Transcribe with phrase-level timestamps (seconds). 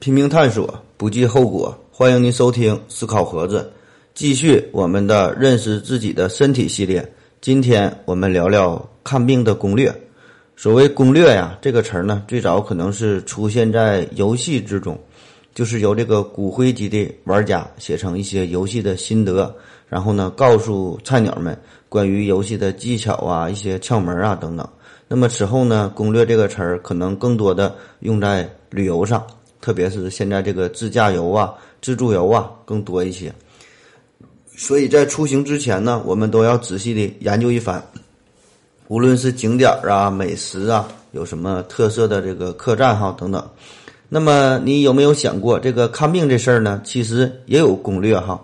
[0.00, 1.78] 拼命探索，不计后果。
[1.92, 3.70] 欢迎您收听思考盒子，
[4.14, 7.06] 继续我们的认识自己的身体系列。
[7.42, 9.94] 今天我们聊聊看病的攻略。
[10.56, 14.98] 所谓攻略呀，这个词儿呢，最早可能是出现在游戏之中，
[15.54, 19.54] 就是由这个骨灰级的玩家写成一些游戏的心得，
[19.86, 21.54] 然后呢，告诉菜鸟们
[21.90, 24.66] 关于游戏的技巧啊、一些窍门啊等等。
[25.08, 29.22] 那么此后呢，攻略这个词儿可能更多的用在旅游上。
[29.60, 33.32] 特别是现在这个自驾游啊、自助游啊更多一些，
[34.56, 37.82] 所以在出行之前呢，我们都要仔细的研究一番，
[38.88, 43.48] 无论是景点啊、美食啊，有什么特色的这个客栈哈等等。
[44.08, 46.80] 那么你有没有想过，这个看病这事儿呢？
[46.84, 48.42] 其实也有攻略哈。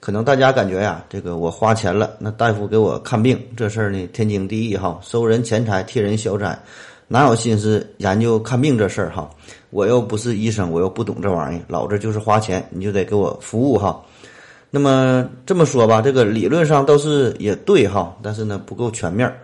[0.00, 6.58] 可能大家感觉呀，这个我花钱了，那大夫给我看病这事儿呢，天经地义哈，收人钱财替人消灾。
[7.06, 9.30] 哪有心思研究看病这事儿哈？
[9.74, 14.00] 我又不是医生，我又不懂这玩意儿，老子就是花钱，你就得给我服务哈。
[14.70, 19.36] 那么这么说吧，这个理论上倒是也对哈，但是呢不够全面儿。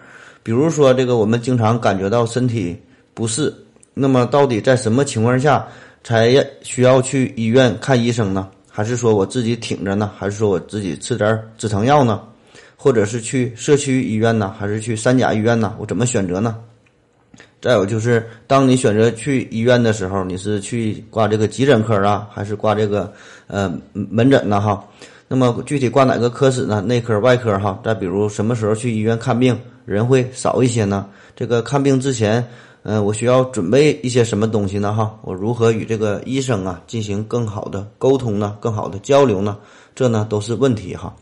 [0.45, 2.81] 比如说这个，我们经常感觉到身体
[3.13, 3.53] 不适，
[3.93, 5.67] 那么到底在什么情况下
[6.05, 8.49] 才需要去医院看医生呢？
[8.71, 10.13] 还是说我自己挺着呢？
[10.17, 12.23] 还是说我自己吃点止疼药呢？
[12.77, 14.55] 或者是去社区医院呢？
[14.57, 15.75] 还是去三甲医院呢？
[15.77, 16.57] 我怎么选择呢？
[17.61, 23.13] 再有就是，当你选择去医院的时候，你是去挂这个急诊科啊，还是挂这个
[23.49, 24.59] 呃门诊呢？
[24.59, 24.83] 哈，
[25.29, 26.81] 那么具体挂哪个科室呢？
[26.81, 27.79] 内科、外科哈？
[27.85, 31.07] 再比如什么时候去医院看病，人会少一些呢？
[31.37, 32.43] 这个看病之前，
[32.83, 34.95] 嗯，我需要准备一些什么东西呢？
[34.95, 38.57] 哈，我如何与这个医生啊进行更好的沟通呢？
[38.59, 39.59] 更好的交流呢？
[39.95, 41.15] 这呢都是问题哈。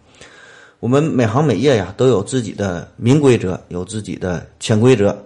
[0.78, 5.16] 我们每行每业呀都有自己的明规则，有自己的潜规则。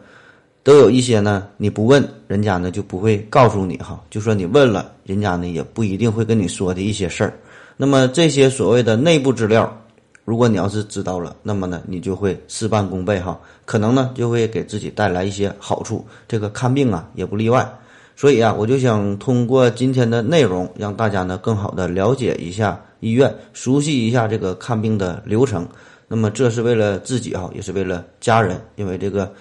[0.64, 7.36] 都有一些呢，你不问人家呢就不会告诉你哈，就说你问了人家呢也不一定会跟你说的一些事儿。
[7.76, 9.76] 那么这些所谓的内部资料，
[10.24, 16.06] 如果你要是知道了，那么呢你就会事半功倍哈，可能呢就会给自己带来一些好处。
[16.28, 17.68] 这个看病啊也不例外。
[18.14, 25.66] 所以啊，我就想通过今天的内容，让大家呢更好的了解一下医院，熟悉一下这个看病的流程。
[26.06, 29.32] 那么这是为了自己哈，也是为了家人，因为这个。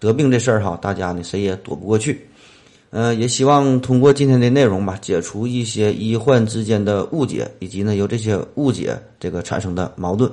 [0.00, 2.26] 得病这事儿哈，大家呢谁也躲不过去，
[2.90, 10.30] 嗯，也希望通过今天的内容吧，解除一些医患之间的误解，以及呢由这些误解这个产生的矛盾，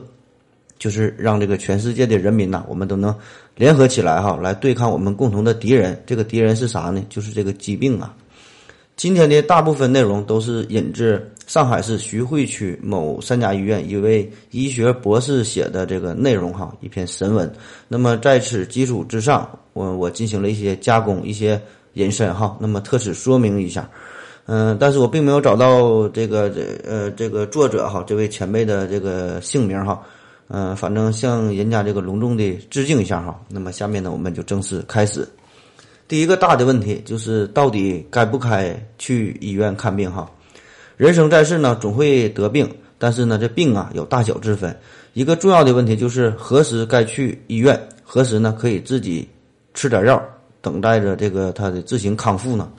[0.77, 3.13] 就是让这个全世界的人民呐，我们都能
[3.55, 6.01] 联合起来哈，来对抗我们共同的敌人。
[6.05, 7.03] 这个敌人是啥呢？
[7.09, 8.15] 就是这个疾病啊。
[8.95, 17.51] 今天的大部分内容都是引自上海市徐汇区某三甲医院一位医学博士写的这个内容哈，一篇神文。
[17.87, 21.61] 那么在此基础之上，我我进行了一些加工、一些
[21.93, 22.57] 引申哈。
[22.59, 23.87] 那么特此说明一下，
[24.47, 30.01] 嗯，但是我并没有找到这个这呃这个作者哈，这位前辈的这个姓名哈，
[30.47, 33.39] 嗯，反正向人家这个隆重的致敬一下哈。
[33.49, 35.27] 那么下面呢，我们就正式开始。
[36.07, 40.11] 第一个大的问题就是，到底该不该去医院看病？
[40.11, 40.29] 哈，
[40.97, 44.75] 人生在世呢，总会得病，但是呢，这病啊有大小之分。
[45.13, 49.27] 一个重要的问题就是，何时该去医院，何时呢可以自己
[49.73, 50.21] 吃点药，
[50.61, 52.69] 等待着这个他的自行康复呢？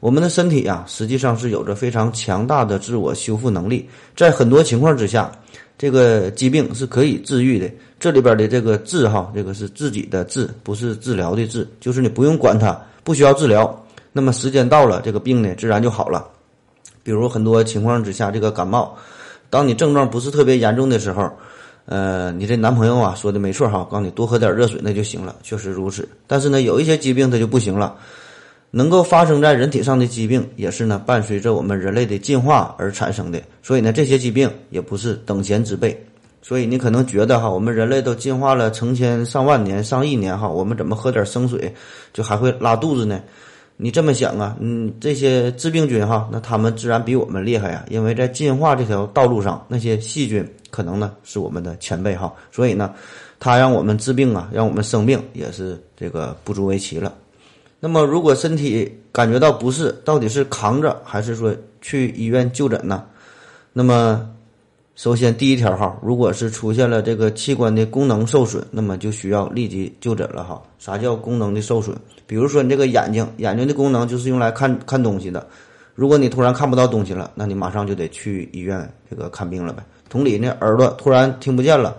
[0.00, 5.30] 我们的身体呀，实际上是有着非常强大的自我修复能力，在很多情况之下。
[5.76, 7.66] 这个疾病是可以治愈的，
[7.98, 13.82] 这里边的这个“治”哈，这个是自己的“治”，不是治疗的“治”，就是你不用管它，不需要治疗。
[14.12, 16.28] 那么时间到了，这个病呢自然就好了。
[17.02, 18.96] 比如很多情况之下，这个感冒，
[19.48, 21.30] 当你症状不是特别严重的时候，
[21.86, 26.08] 呃，你这男朋友啊说的没错哈，告诉你多喝点热水那就行了，确实如此。
[26.26, 27.96] 但是呢，有一些疾病它就不行了。
[28.72, 33.42] 能够发生在人体上的疾病，也是呢伴随着我们人类的进化而产生的。
[33.64, 36.06] 所以呢，这些疾病也不是等闲之辈。
[36.40, 41.74] 所以你可能觉得哈，我们人类都进化了成千上万年、上亿年哈，我们怎么喝点生水
[42.12, 43.20] 就还会拉肚子呢？
[43.82, 44.56] 你这么想啊？
[44.60, 52.30] 嗯，这些致病菌哈，那他们自然比我们厉害呀，因为在进化这条道路上，那些细菌可能呢是我们的前辈哈。
[52.52, 52.92] 所以呢，
[53.38, 57.14] 它让我们治病啊，让我们生病也是这个不足为奇了。
[57.80, 63.04] 那么，如果身体感觉到不适，到底是扛着还是说去医院就诊呢？
[63.72, 64.28] 那么，
[65.00, 70.62] 首先第一条哈，如果是出现了这个器官的功能受损，那么就需要立即就诊了哈。
[70.78, 71.96] 啥叫功能的受损？
[72.26, 75.46] 比如说你这个眼睛，眼睛的功能就是用来看看东西的，
[75.94, 79.82] 如果你突然看不到东西了，那你马上就得去医院这个看病了呗。
[80.10, 81.96] 同理呢，耳朵突然听不见了，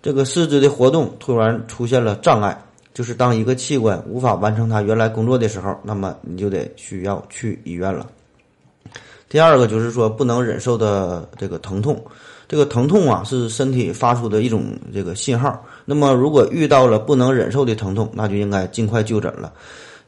[0.00, 2.56] 这个四肢的活动突然出现了障碍。
[2.94, 8.06] 就是当一个器官无法完成它原来工作的时候，那么你就得需要去医院了。
[9.28, 12.02] 第二个就是说不能忍受的这个疼痛，
[12.48, 15.62] 这个疼痛啊是身体发出的一种这个信号。
[15.84, 19.52] 那么如果遇到了不能忍受的疼痛，那就应该尽快就诊了。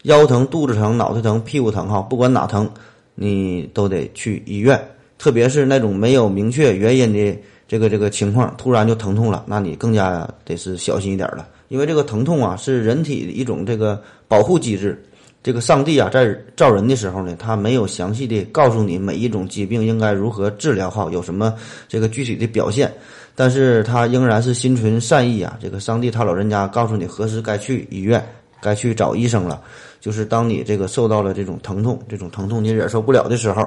[0.05, 2.69] 腰疼、肚子疼、脑袋疼、屁股疼哈，不管哪疼，
[3.15, 4.83] 你都得去医院。
[5.19, 7.39] 特别是那种没有明确原因的
[7.69, 11.47] 这个这个情况，突然就疼痛了，那你更加得是小心一点了。
[11.69, 15.01] 因为这个疼痛啊，是人体的一种这个保护机制。
[15.43, 21.55] 这个上帝啊，在造人的时候呢，他没有详细的告诉你每一种疾病应该如何治疗哈，有什么
[21.89, 22.93] 这个具体的表现，
[23.35, 25.59] 但是他仍然是心存善意啊。
[25.59, 28.23] 这个上帝他老人家告诉你何时该去医院，
[28.61, 29.63] 该去找医生了，
[29.99, 33.67] 就是当你这个受到了这种疼痛，这种疼痛你忍受不了的时候，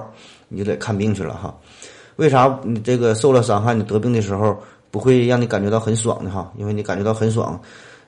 [0.50, 1.58] 你就得看病去了哈。
[2.18, 4.56] 为啥你这个受了伤害，你得病的时候
[4.92, 6.54] 不会让你感觉到很爽的哈？
[6.56, 7.60] 因为你感觉到很爽。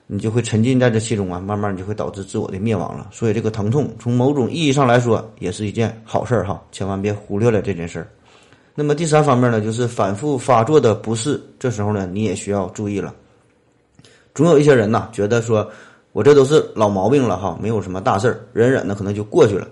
[0.08, 3.08] 你就会沉浸在这其中啊，慢慢你就会导致自我的灭亡了。
[3.10, 8.06] 所以这个疼痛从某种意义上来说也是一件好事儿哈，千万别忽略了这件事儿。
[8.72, 13.12] 那么第三方面呢，就是反复发作的不适，这时候呢你也需要注意了。
[14.32, 15.68] 总有一些人呐，觉得说
[16.12, 19.66] 我这都是老毛病了哈，没有什么大事儿，忍忍呢可能就过去了。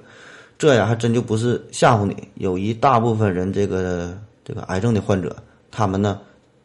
[0.59, 5.37] 这呀还真就不是吓唬你，有一大部分人这个这个癌症的患者，
[5.71, 6.19] 他们呢。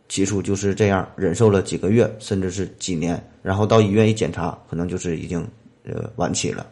[0.09, 5.47] 起初就是这样忍受了几个月，甚至是几年，然后到医院一检查，可能就是已经
[5.83, 6.65] 呃晚期了。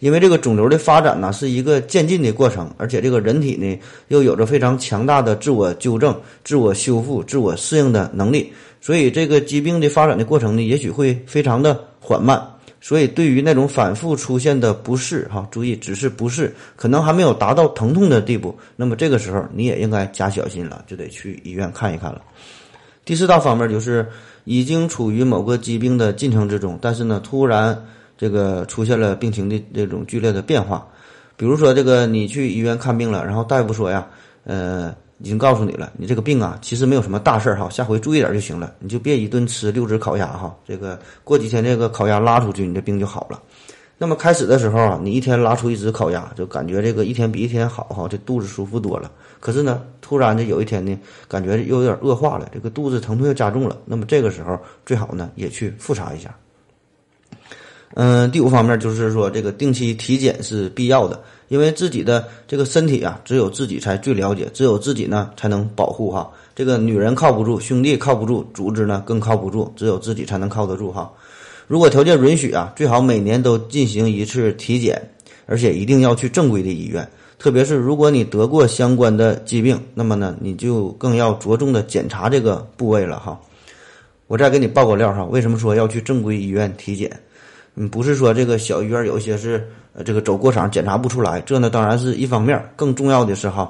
[0.00, 12.44] 因为这个肿瘤的发展呢是一个渐进的过程，而且这个人体呢又有着非常强大的自我纠正、自我修复、自我适应的能力，所以这个疾病的发展的过程呢也许会非常的缓慢。
[12.80, 22.20] 所以对于那种反复出现的不适，哈，注意只是不适，可能还没有达到疼痛的地步，那么这个时候你也应该加小心了，就得去医院看一看了。
[23.04, 24.06] 第四大方面就是
[24.44, 27.76] 已经处于某个疾病的进程之中，但是呢，突然
[28.16, 30.86] 这个出现了病情的这种剧烈的变化。
[31.36, 34.06] 比如说，这个你去医院看病了，然后大夫说呀，
[34.44, 43.40] 呃，已经告诉你了，你这个病啊，其实没有什么大事儿哈，下回注意点就行了，你就别一顿吃六只烤鸭哈，这个过几天这个烤鸭拉出去，你这病就好了。
[44.02, 49.08] 那么开始的时候啊，你一天拉出一只烤鸭，就感觉这个一天比一天好哈，这肚子舒服多了。
[49.38, 53.78] 可是呢，突然的有一天呢，感觉又有点恶化了，这个肚子疼痛又加重了。
[53.84, 56.34] 那么这个时候最好呢也去复查一下。
[57.94, 66.28] 嗯，第五方面就是说，这个定期体检是必要的，因为自己的这个身体啊，只有自己才最了解，只有自己呢才能保护哈。
[66.56, 71.08] 这个女人靠不住，兄弟靠不住，组织呢更靠不住，只有自己才能靠得住哈。
[71.66, 75.00] 如果条件允许啊，最好每年都进行一次体检，
[75.46, 77.08] 而且一定要去正规的医院。
[77.38, 83.40] 特别是如果你得过相关的疾病，那么呢，你就更要着重的检查这个部位了哈。
[84.28, 87.10] 我再给你报个料哈，为什么说要去正规医院体检？
[87.74, 93.68] 嗯，不是说这个小医院有一些是呃这个走过场检查不出来，这呢当然是一方面，更重要的是哈，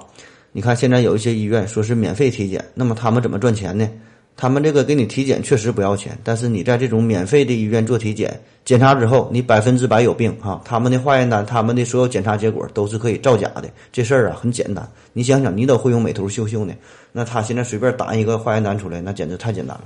[0.52, 3.88] 你看现在有一些医院说是免费体检，那么他们怎么赚钱呢？
[4.36, 13.64] 他们这个给你体检确实不要钱，但是你在这种免费的医院做体检，检查之后你百分之百有病哈，他们的化验单、他们的所有检查结果都是可以造假的。
[13.92, 16.72] 这事儿啊很简单，你想想，你都会用美图秀秀呢，
[17.12, 19.84] 那他现在随便打一个化验单出来，那简直太简单了。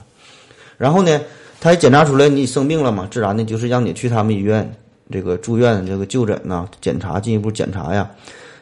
[0.78, 1.20] 然后呢，
[1.60, 4.70] 他检查出来你生病了嘛，自然的就是让你去他们医院
[5.10, 8.08] 这个住院这个就诊呐，检查进一步检查呀。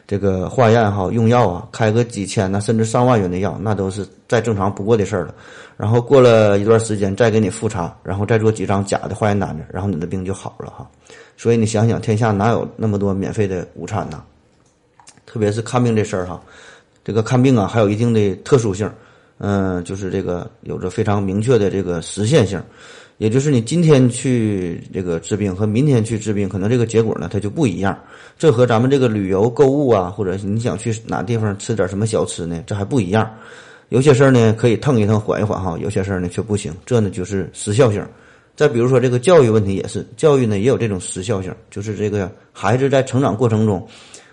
[0.07, 5.33] 这个化验哈，用药啊，开个几千呐，甚至上万元的药，那都是再正常不过的事儿了。
[5.77, 10.89] 然后过了一段时间，再给你复查，然后再做几张假的化验单子，然后你的病就好了哈。
[11.37, 14.23] 所以你想想，天下哪有那么多免费的午餐呢？
[15.25, 16.41] 特别是看病这事儿哈，
[17.03, 18.89] 这个看病啊，还有一定的特殊性，
[19.39, 22.61] 嗯，就是这个有着非常明确的这个实现性。
[23.17, 27.97] 也就是你今天去这个治病和明天去治病，可能这个结果呢它就不一样。
[28.37, 33.29] 这和咱们这个旅游购物啊，或者你想去哪地方吃点什么小吃呢，这还不一样。
[33.89, 36.73] 有些事儿呢可以腾一腾缓一缓哈，有些事儿呢却不行。
[36.85, 38.05] 这呢就是时效性。
[38.55, 43.85] 再比如说这个教育问题也是，教育呢也有这种时效性，就是这个孩子在成长过程中，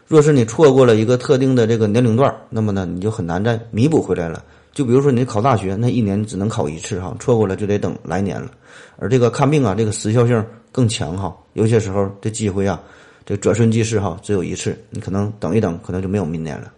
[0.06, 4.44] 若是你错过了一个特定的这个年龄段，那么呢你就很难再弥补回来了。
[4.72, 8.50] 就比如说你考大学，那一年只能考一次哈，错过了就得等来年了。
[8.96, 12.80] 而这个看病啊，这个时效性更强哈，有些时候这机会啊，
[13.26, 16.72] 这转瞬即逝哈，只有一次，你可能等一等，可能就没有明年了。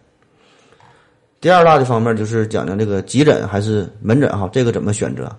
[1.44, 5.30] 第二大的方面就是讲讲这个急诊还是门诊哈，这个怎么选择？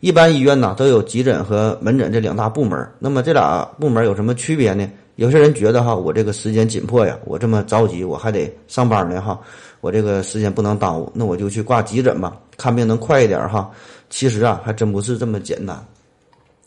[0.00, 4.90] 一般医院呢都有急诊和门诊这两大部门，那么这俩部门有什么区别呢？
[5.14, 9.38] 有些人觉得哈，我这个时间紧迫呀，我这么着急，我还得上班呢哈。
[9.80, 13.70] 我这个时间不能耽误，那我就去挂急诊吧，看病能快一点哈。
[14.10, 15.80] 其实啊，还真不是这么简单。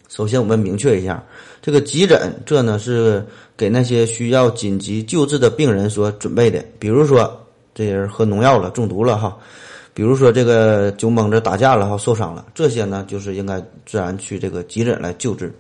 [0.07, 1.21] 首先，我们明确一下，
[1.61, 3.21] 这个急诊这呢是
[3.57, 6.63] 给那些需要紧急救治的病人所准备的。
[6.79, 7.37] 比如说，
[7.77, 9.37] 这人喝农药了，中毒了哈。
[9.93, 15.53] 比如说这个酒蒙子打架了哈，受伤了，这些呢就是应该自然去这个急诊来救治。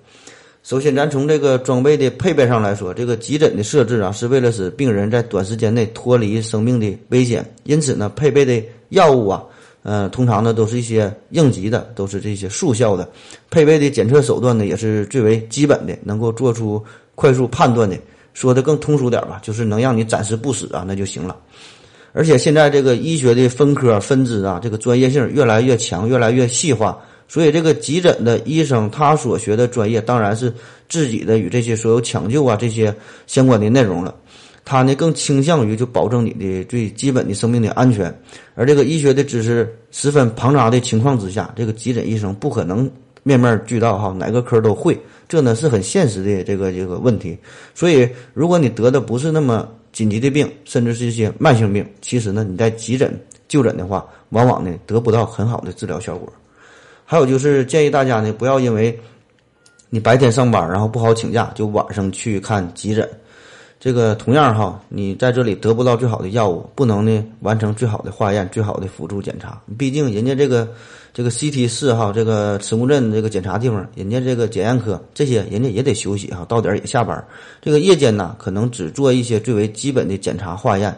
[0.63, 7.45] 首先，咱从这个装备的配备上来说，这个急诊的设置啊，是为了使病人在短时间内脱离生命的危险。
[7.65, 9.43] 因此呢，配备的药物啊，
[9.83, 13.07] 呃，通常呢都是一些应急的，都是这些速效的。
[13.51, 16.83] 配备的检测手段呢，也是最为基本的，能够做出
[17.13, 17.95] 快速判断的。
[18.33, 21.35] 说的更通俗点吧，就是能让你暂时不死啊，那就行了。
[22.17, 26.97] 而且现在这个医学的分科分支啊，这个专业性越来越强，越来越细化。
[27.27, 30.51] 所以这个急诊的医生他所学的专业当然是
[30.89, 32.91] 自己的与这些所有抢救啊这些
[33.27, 34.15] 相关的内容了。
[34.65, 38.11] 他呢更倾向于就保证你的最基本的生命的安全。
[38.55, 42.89] 而这个医学的知识十分庞杂的情况之下，这个急诊医生不可能
[43.21, 47.37] 面面俱到哈，哪个科都会，这呢是很现实的这个这个问题。
[47.75, 49.69] 所以如果你得的不是那么。
[49.97, 56.31] 紧急的病，甚至是一些慢性病，其实呢，你在急诊就诊的话，往往呢得不到很好的治疗效果。
[57.03, 58.95] 还有就是建议大家呢，不要因为
[59.89, 63.09] 你白天上班然后不好请假，就晚上去看急诊。
[63.79, 69.59] 这个同样哈，你在这里得不到最好的药物，不能呢完成最好的化验、最好的辅助检查。
[69.79, 70.71] 毕竟人家这个
[71.17, 77.25] 这个 CT 室哈，这个磁共振这个检查地方，人家这个检验科这些人家也得休息哈，到点儿也下班。
[77.59, 80.95] 这个夜间呢，可能只做一些最为基本的检查化验。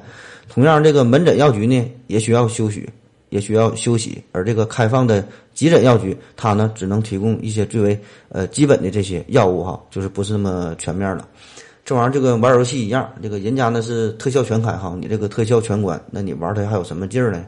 [0.49, 2.85] 同样，这个门诊药局呢也需要休息，
[3.29, 4.21] 也需要休息。
[4.33, 7.97] 而这个开放的急诊药局，它呢只能提供一些最为
[8.27, 11.25] 呃基本的这些药物哈，就是不是那么全面了。
[11.85, 17.45] 这玩意儿就跟玩游戏一样，这个人家那是特效全开哈，你这个特效全关，那你玩它还有什么劲儿呢？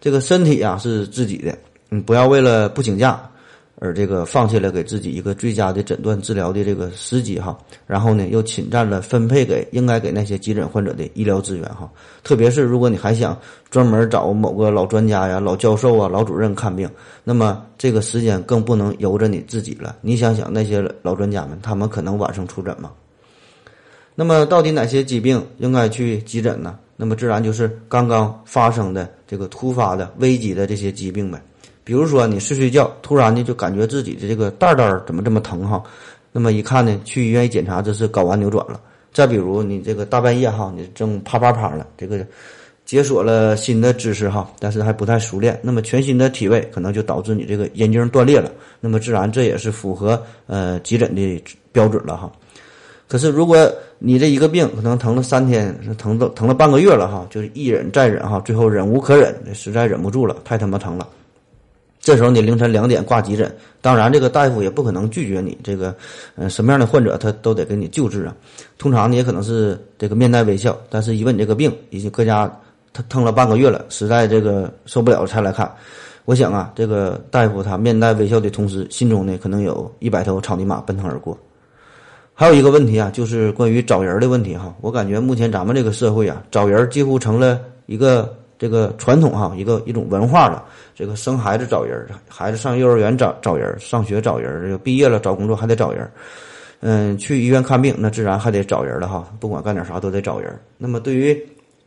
[0.00, 1.56] 这个身体啊是自己的，
[1.94, 3.20] 你不要为了不请假
[3.78, 11.90] 而这个放弃了给自己一个最佳的诊断治疗的这个时机哈，然后呢又侵占了分配给应该给那些急诊患者的医疗资源哈。
[12.22, 13.36] 特别是如果你还想
[13.70, 16.88] 专门找某个老专家呀、老教授啊、老主任看病，
[17.24, 19.96] 那么这个时间更不能由着你自己了。
[20.00, 22.90] 你想想那些老专家们，他们可能晚上出诊吗？
[24.14, 26.78] 那么，到底哪些疾病应该去急诊呢？
[26.96, 31.42] 那么，自然就是刚刚发生的这个突发的危急的这些疾病呗。
[31.84, 35.82] 比如说，你睡睡觉，突然呢就感觉自己的这个蛋蛋怎么这么疼哈？
[36.30, 38.80] 那么一看呢，去医院一检查，这是睾丸扭转了。
[39.12, 42.24] 再比如，你这个大半夜哈，你正啪啪啪了，这个
[42.86, 48.50] 解锁了新的知识哈，但是还不太熟练，那么全新的体位可能就导致你这个眼睛断裂了。
[48.80, 52.32] 那么，自然这也是符合呃急诊的标准了哈。
[53.06, 61.06] 可是，如果你这一个病可能疼了三天，疼到疼了半个月了哈，就是一忍再忍哈，最后忍无可忍，实在忍不住了，太他妈疼了。
[62.02, 65.94] 这时候你凌晨两点挂急诊，当然这个大夫也不可能拒绝你，这个
[66.34, 68.34] 嗯什么样的患者他都得给你救治啊。
[68.76, 72.46] 通常你也可能是这个面带微笑，但是一问你这个病已经搁家
[72.92, 75.72] 疼疼了半个月了，实在这个受不了才来看。
[76.24, 81.38] 我想啊，这个大夫他面带微笑的同时，心中呢可能有一百头草泥马奔腾而过。
[82.34, 84.74] 还有一个问题啊，就是关于找人的问题哈。
[84.80, 90.64] 我感觉目前咱们这个社会啊，找人几乎成了一个这个传统哈，一个一种文化了。
[90.94, 96.08] 这个生孩子找人，孩子上幼儿园找找人，上学找人，这个毕业了找工作还得找人。
[96.78, 99.26] 嗯，去医院看病那自然还得找人了哈。
[99.40, 100.56] 不管干点啥都得找人。
[100.78, 101.36] 那么对于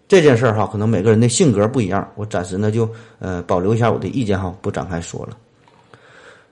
[0.05, 2.89] 这件事儿哈，可能每个人的性格不一样，我暂时呢就
[3.20, 5.38] 呃保留一下我的意见哈，不展开说了。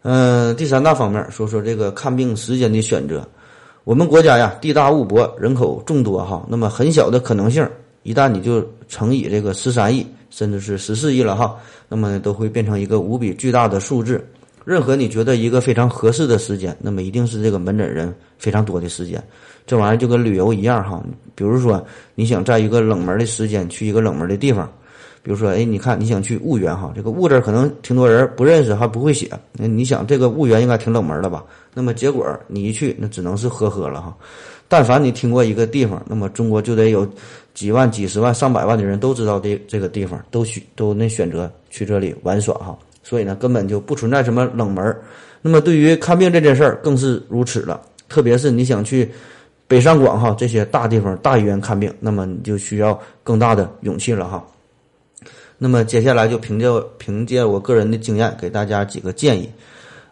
[0.03, 3.27] 嗯，第三大方面说说这个看病时间的选择。
[3.83, 6.45] 我们国家呀，地大物博，人口众多哈。
[6.47, 7.69] 那么很小的可能性，
[8.03, 11.55] 一旦你就乘以这个十三亿，甚至是十四亿了哈，
[11.89, 14.23] 那么都会变成一个无比巨大的数字。
[14.65, 19.21] 任何你觉得一个非常合适的时间，那么一定是这个门诊人非常多的时间。
[19.65, 21.03] 这玩意儿就跟旅游一样哈。
[21.35, 24.71] 比如说，你想在一个冷门的时间去一个冷门的地方。
[25.21, 29.31] 比如说，哎，你看你想去婺源哈，这个婺字可能挺多人不认识，还不会写。
[29.53, 31.43] 那你想这个婺源应该挺冷门的吧？
[31.73, 34.13] 那么结果你一去，那只能是呵呵了哈。
[34.67, 37.07] 但凡你听过一个地方，那么中国就得有
[37.53, 42.77] 几万、几十万、上百万的人都知道这这个地方，都选都那选择去这里玩耍哈。
[43.03, 44.95] 所以呢，根本就不存在什么冷门。
[45.41, 49.11] 那么对于看病这件事儿更是如此了，特别是你想去
[49.67, 54.43] 北上广哈这些大地方、大医院看病，那么你就需要更大的勇气了哈。
[55.57, 56.67] 那么接下来就凭借
[56.97, 59.49] 凭借我个人的经验，给大家几个建议。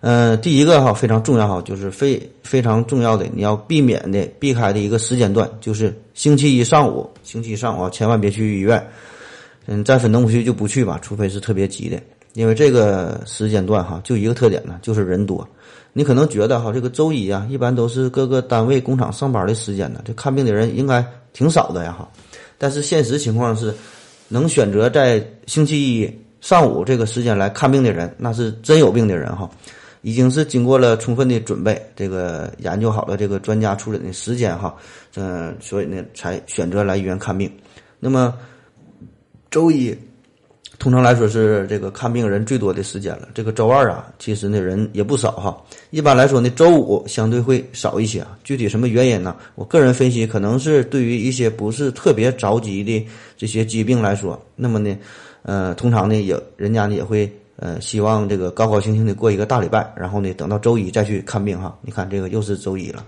[0.01, 8.85] 嗯，第一个哈非常重要哈，就是非非常重要的，你要避免的避开的一个时间段，就是星期一上午，星期一上午啊千万别去医院。
[9.67, 11.97] 嗯，再分东不去就不去吧，除非是特别急的。
[12.33, 15.47] 因为这个时间段哈，就一个特点呢，就是人多。
[15.93, 22.09] 你可能觉得哈，这个周一啊，一般都是各个单位工厂上班的时间呢，这看病的人应该挺少的呀哈。
[22.57, 23.73] 但是现实情况是。
[24.33, 29.49] 能选择在星期一上午这个时间来看病的人，那是真有病的人哈，
[30.01, 34.75] 已经是经过了充分的准备，这个研究好了这个专家出诊的时间哈，
[35.15, 37.51] 嗯，所以呢才选择来医院看病。
[37.99, 38.33] 那么
[39.49, 39.97] 周一。
[40.79, 43.29] 通常来说是这个看病人最多的时间了。
[43.35, 45.55] 这个周二啊，其实呢人也不少哈。
[45.91, 48.25] 一般来说呢，周五相对会少一些。
[48.43, 49.35] 具体什么原因呢？
[49.53, 54.97] 我个人分析，可能是对于一些不是特别着急的这些疾病来说，那么呢，
[55.43, 61.77] 呃，通常呢也人家呢也会呃希望这个高高兴兴的过一个大礼拜，然后呢等到周一再去看病哈。
[61.81, 63.05] 你看这个又是周一了。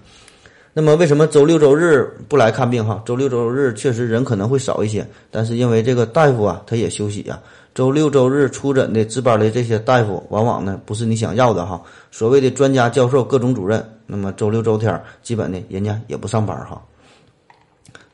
[0.76, 3.02] 那么为什么周六周日不来看病哈？
[3.06, 7.40] 周六周日确实人可能会少一些，但是因为这个大夫啊他也休息呀。
[7.76, 11.82] 周六周日出诊的值班的这些大夫，往往呢不是你想要的哈。
[12.12, 16.80] 所谓的专家教授、各种主任，那么周六周天基本呢人家也不上班哈。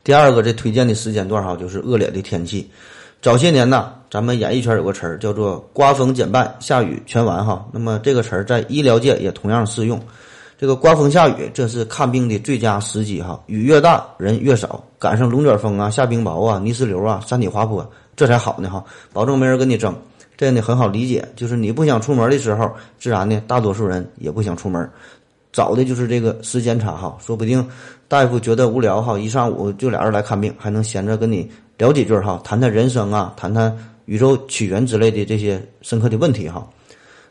[0.02, 2.70] 第二个这推荐的时间段哈，就是恶劣的天气。
[3.22, 7.66] 早些年呢，咱们演艺圈有个词儿叫做“刮风减半，下雨全完”哈。
[7.70, 10.00] 那么这个词儿在医疗界也同样适用。
[10.58, 13.38] 这个刮风下雨，这是看病的最佳时机哈。
[13.44, 17.86] 雨越大，人越少，赶上龙卷风啊、下冰雹啊、泥石流啊、山体滑坡。
[18.16, 19.94] 这才好呢哈，保证没人跟你争，
[20.38, 21.22] 这样呢很好理解。
[21.36, 24.90] 就是你不想出门的时候，自然呢大多数人也不想出门，
[25.52, 27.18] 找的就是这个时间差哈。
[27.20, 27.66] 说不定
[28.08, 31.50] 大夫觉得无聊哈，一上午就俩人来看病，还能闲着跟你
[31.80, 36.68] 聊几句哈，谈谈人生啊，谈谈宇宙起源之类的这些深刻的问题哈。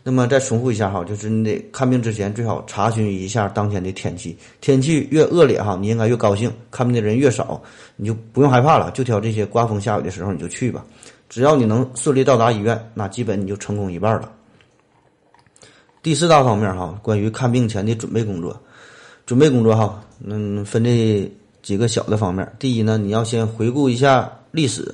[0.01, 7.61] 那么再重复一下哈，就是你得看病之前最好查询一下当天的天气，天气越恶劣哈，你应该越高兴，看病的人越少，
[7.95, 10.83] 你就不用害怕了，就挑这些刮风下雨的时候你就去吧，
[11.29, 14.31] 只要你能顺利到达医院，那基本你就成功一半了。
[16.01, 18.59] 第四大方面哈，关于看病前的准备工作，
[19.27, 22.47] 准备工作哈，嗯，分这几个小的方面。
[22.59, 24.93] 第一呢，你要先回顾一下历史，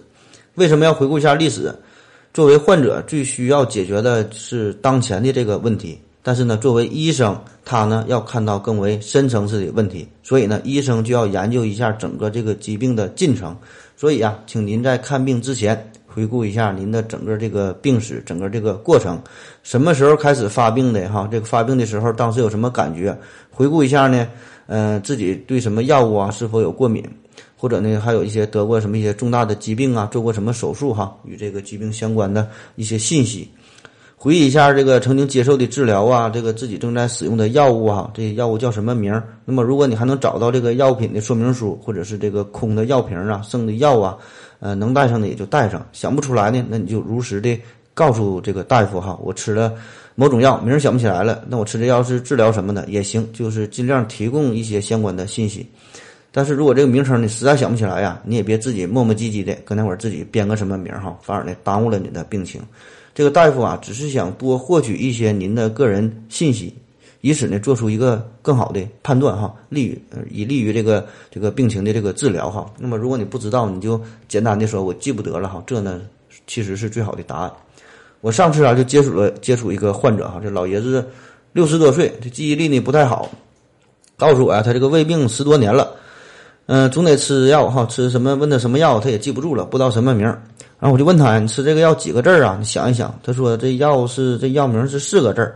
[0.55, 1.73] 为什么要回顾一下历史？
[2.33, 5.99] 作为患者，最需要解决的是当前的这个问题。
[6.21, 10.07] 但是呢，作为医生，他呢要看到更为深层次的问题。
[10.23, 13.55] 所以呢，医生就要研究一下整个这个疾病的进程。
[13.95, 19.21] 所以啊，请您在看病之前回顾一下您的整个这个病史，整个这个过程，
[19.61, 21.07] 什么时候开始发病的？
[21.09, 23.15] 哈，这个发病的时候，当时有什么感觉？
[23.51, 24.27] 回顾一下呢，
[24.67, 27.03] 嗯，自己对什么药物啊是否有过敏？
[27.57, 33.49] 或者呢，还有一些得过什么一些重大的疾病啊，做过什么手术哈，与这个疾病相关的一些信息，
[34.15, 39.23] 回忆一下这个曾经接受的治疗啊，这个自己正在使用的药物啊，这些药物叫什么名儿？
[39.45, 44.17] 那么如果你还能找到这个药品的说明书，或者是这个空的药瓶啊，剩的药啊，
[44.59, 47.57] 呃，能带上的也就带上，想不出来呢，那你就如实的
[47.93, 49.73] 告诉这个大夫哈，我吃了
[50.15, 55.67] 某种药，名儿想不起来了，那我吃这药是治疗什么的也行，就是尽量提供一些相关的信息。
[56.31, 62.61] 但是如果这个名称你实在想不起来呀，你也别自己磨磨唧唧的搁那会儿自己编个什么名哈，反而呢耽误了你的病情。
[63.13, 66.73] 这个大夫啊，只是想多获取一些您的个人信息，
[67.21, 72.69] 以此呢做出一个更好的判断哈，利于以利于这个这个病情的这个治疗哈。
[72.77, 76.01] 那么如果你不知道，你就简单的说我记不得了哈，这呢
[76.47, 77.51] 其实是最好的答案。
[78.25, 81.05] 我上次啊就接触了接触一个患者哈，这老爷子
[81.53, 83.29] 六十多岁，这记忆力呢不太好，
[84.17, 85.91] 告诉我呀，他这个胃病十多年了。
[86.65, 88.33] 嗯，总得吃药哈，吃什么？
[88.33, 90.41] 问他什么药，他也记不住了，不知道什么名儿。
[90.79, 92.55] 然后我就问他：“你吃这个药几个字儿啊？
[92.57, 95.55] 你想一想。”他说：“这药是这药名是四个字儿。”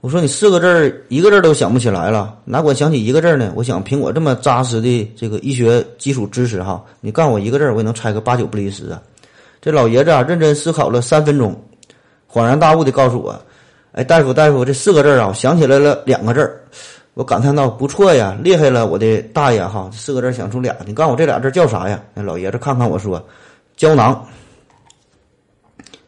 [0.00, 3.52] 我说：“你四个字儿一个字儿都想不起来了，哪管想起一个字儿呢？
[3.56, 9.02] 我想凭我这么扎实的这个医学基础知识哈，你告诉我一个字儿，我也能猜个八九不离十啊。”
[9.60, 11.60] 这老爷子啊，认真思考了三分钟，
[12.30, 13.40] 恍然大悟的告诉我
[13.92, 16.60] ：“哎，大夫大夫，这四个字儿啊，我想起来了两个字儿。”
[17.14, 19.90] 我感叹到：“不错呀，厉害了，我的大爷哈！
[19.92, 23.20] 四个字想出俩，你告诉我这俩字叫啥呀？”那老爷子看看我说
[23.76, 24.24] ：“胶囊。”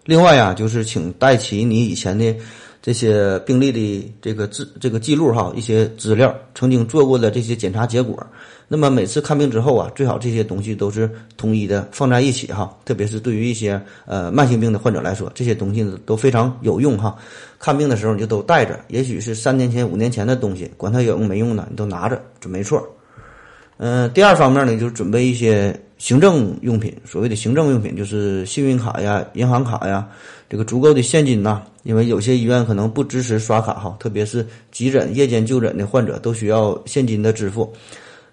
[0.05, 2.37] 另外呀，就是请带齐你以前的
[2.83, 8.27] 这些病例的这个资这个记录哈，一些资料，曾经做过的这些检查结果。
[8.73, 17.17] 那么每次看病之后啊，最好这些东西都是统一的放在一起哈，特别是对于一些呃慢性病的患者来说，这些东西呢都非常有用哈。
[17.59, 22.81] 看病的时候你就都带着，也许是三年前、五年前的东西，管它有用没用呢，你都拿着准没错。
[23.79, 26.95] 嗯，第二方面呢，就是准备一些行政用品。
[27.05, 30.07] 所谓的行政用品，就是信用卡呀、银行卡呀，
[30.51, 37.73] 这个足够的现金呐，因为有些医院可能不支持刷卡哈，特别是急诊、夜间就诊的患者都需要现金的支付。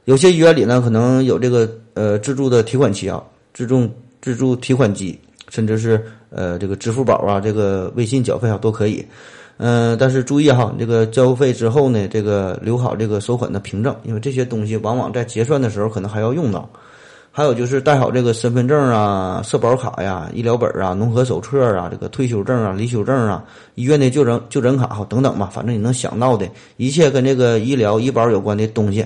[0.06, 3.21] 有些医院里呢，可能有这个呃自助的提款机啊，
[3.53, 3.88] 自助
[4.19, 5.15] 自助提款机，
[5.49, 9.06] 甚至是呃这个支付宝啊，这个微信缴费啊都可以。
[9.58, 16.67] 嗯，但是注意哈，这个交费之后呢，这个留好这个收款的凭证，因为这些东西往往在结算的时候可能还要用到。
[17.38, 23.43] 还有就是带好这个身份证啊、社保卡呀、医疗本啊、农合手册啊、这个退休证啊、离休证啊、
[23.76, 29.06] 医院的就诊就诊卡哈等等吧，反正你能想到的一切跟这个医疗医保有关的东西，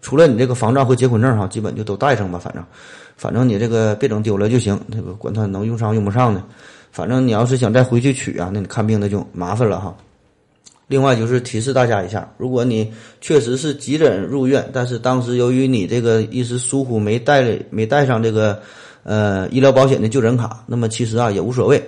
[0.00, 2.38] 除了你这个房照和结婚证哈，基本就都带上吧。
[2.38, 2.64] 反正，
[3.18, 6.42] 反正你这个别整丢了就行，这个管它能用上用不上的。
[6.90, 9.94] 反正你要是想再回去取啊，那你看病那就麻烦了哈。
[10.90, 18.60] 另外就是提示大家一下，如果你确实是急诊入院，但是当时由于你这个一时疏忽没带没带上这个
[19.04, 21.80] 呃医疗保险的就诊卡，那么其实啊也无所谓，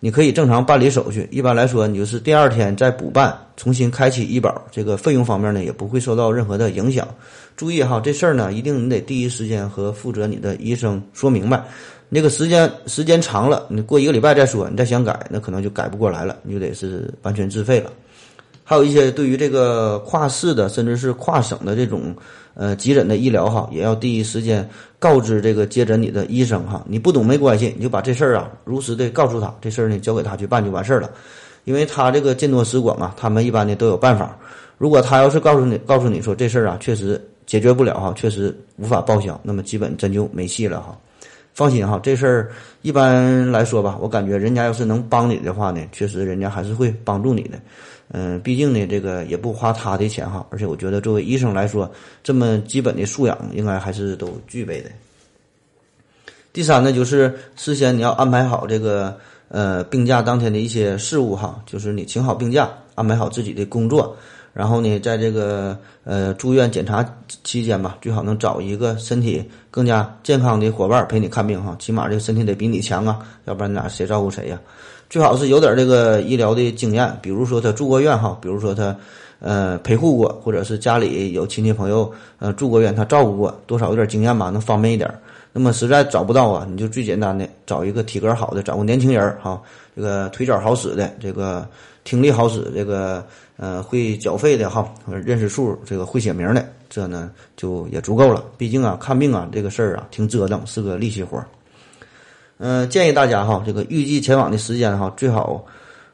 [0.00, 1.28] 你可以正常办理手续。
[1.30, 7.06] 一般来说，你就是第二天再补办，重新开启医保，这个费用方面呢也不会受到任何的影响。
[7.56, 11.62] 注意哈，这事儿呢一定你得第一时间和负责你的医生说明白。
[12.08, 17.92] 那个时间时间长了，你过一个礼拜再说，你再想改，那可能就改不过来了，你就得是完全自费了。
[18.68, 22.14] 还有一些对于这个跨市的，甚至是跨省的这种
[22.52, 26.84] 呃急诊的医疗哈，也要第一时间告知这个接诊你的医生哈。
[26.86, 31.10] 你不懂没关系，你就把这事儿啊如实的告诉他，这事儿呢交给他去办就完事儿了。
[31.64, 34.36] 因为他这个见多识广啊，他们一般呢都有办法。
[34.76, 40.94] 如果他要是告诉你告诉你说这事儿啊确实解决不了哈，确实无法报销，那么基本真就没戏了哈。
[41.54, 42.50] 放心哈，这事儿
[42.82, 47.58] 一般来说吧，我感觉人家要是能帮你的话呢，确实人家还是会帮助你的。
[48.10, 51.90] 嗯，毕竟呢，这个也不花他的钱哈，而且我觉得作为医生来说，
[52.22, 54.90] 这么基本的素养应该还是都具备的。
[56.52, 59.14] 第三呢，就是事先你要安排好这个
[59.48, 64.16] 呃病假当天的一些事务哈，就是你请好病假，安排好自己的工作，
[64.54, 67.04] 然后呢，在这个呃住院检查
[67.44, 74.58] 期间吧，最好能找一个身体更加健康的伙伴陪你看病哈，起码这个身体得比你强啊，要不然俩谁照顾谁呀？
[75.10, 78.94] 最好是有点这个医疗的经验，比如说他住过院哈，比如说他，
[79.40, 85.10] 呃，陪护过，或者是家里有亲戚朋友呃住过院，他照顾过，多少有点经验吧，能方便一点。
[85.50, 89.60] 那么实在找不到啊，你就最简单的找一个体格好的，找个年轻人哈，
[89.96, 91.66] 这个腿脚好使的，这个
[92.04, 93.24] 听力好使，这个
[93.56, 94.86] 呃会缴费的哈，
[95.24, 98.44] 认识数，这个会写名的，这呢就也足够了。
[98.58, 101.42] 毕竟啊，看病啊这个事儿啊挺折腾，是个力气活。
[102.58, 105.64] 嗯，建议大家哈，这个预计前往的时间哈，最好，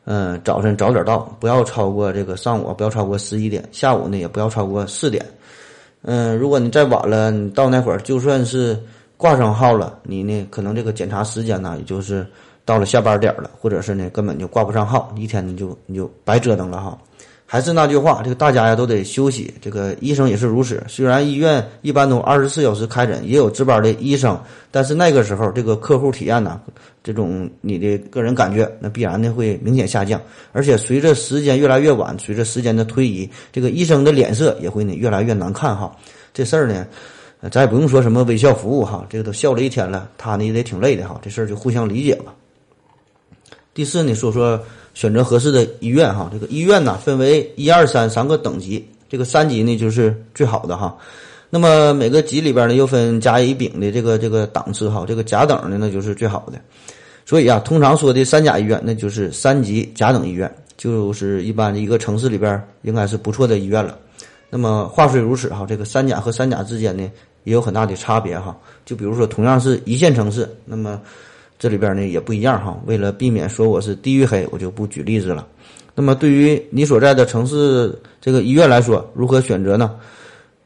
[0.04, 5.24] 嗯，早晨早点到，不要超过这个上午，不要超过十一点，下午呢也不要超过四点。
[6.02, 8.78] 嗯，如果你再晚了，你到那会儿就算是
[9.16, 12.26] 挂上号了，你呢可能这个检查时间呢，也就是
[12.66, 16.98] 到了下班点了，或者是呢根本就挂不上号，一天你就你就白折腾了哈。
[17.46, 19.52] 还是那句话，这个大家呀都得休息。
[19.61, 20.83] 这个医生也是如此。
[20.88, 26.61] 虽然医院一般都二十四小时开诊，也有值班的医生，但是那个时候这个客户体验呢，
[27.02, 30.20] 这种你的个人感觉，那必然的会明显下降。
[30.52, 35.94] 而且随着时间越来越晚，随着时间的推移，这个医生的脸色也会呢越来越难看哈。
[36.33, 36.87] 这事儿呢，
[37.52, 41.20] 咱也不用说什么微笑服务哈，这个都笑了一天了，他呢也得挺累的哈。
[41.22, 42.35] 这事儿就互相理解吧。
[43.74, 44.59] 第四呢，说说。
[44.94, 50.96] 选择合适的医院哈，这个医院呢分为一二三三个等级，这个三级呢就是最好的哈。
[51.50, 56.59] 那么每个级里边呢又分甲乙丙的这个这个档次哈，这个甲等的那就是最好的。
[57.26, 63.98] 所以啊，通常说的三甲医院那就是三级甲等医院，就是一般的一个城市里边应该是不错的医院了。
[64.48, 67.11] 那么话虽如此哈，这个三甲和三甲之间呢
[67.42, 68.57] 也有很大的差别哈。
[68.85, 71.00] 就比如说同样是一线城市，那么。
[71.58, 75.46] 这里边呢也不一样哈，为了避免说我是地域黑，我就不举例子了。
[75.94, 79.94] 那么对于你所在的城市这个医院来说，如何选择呢？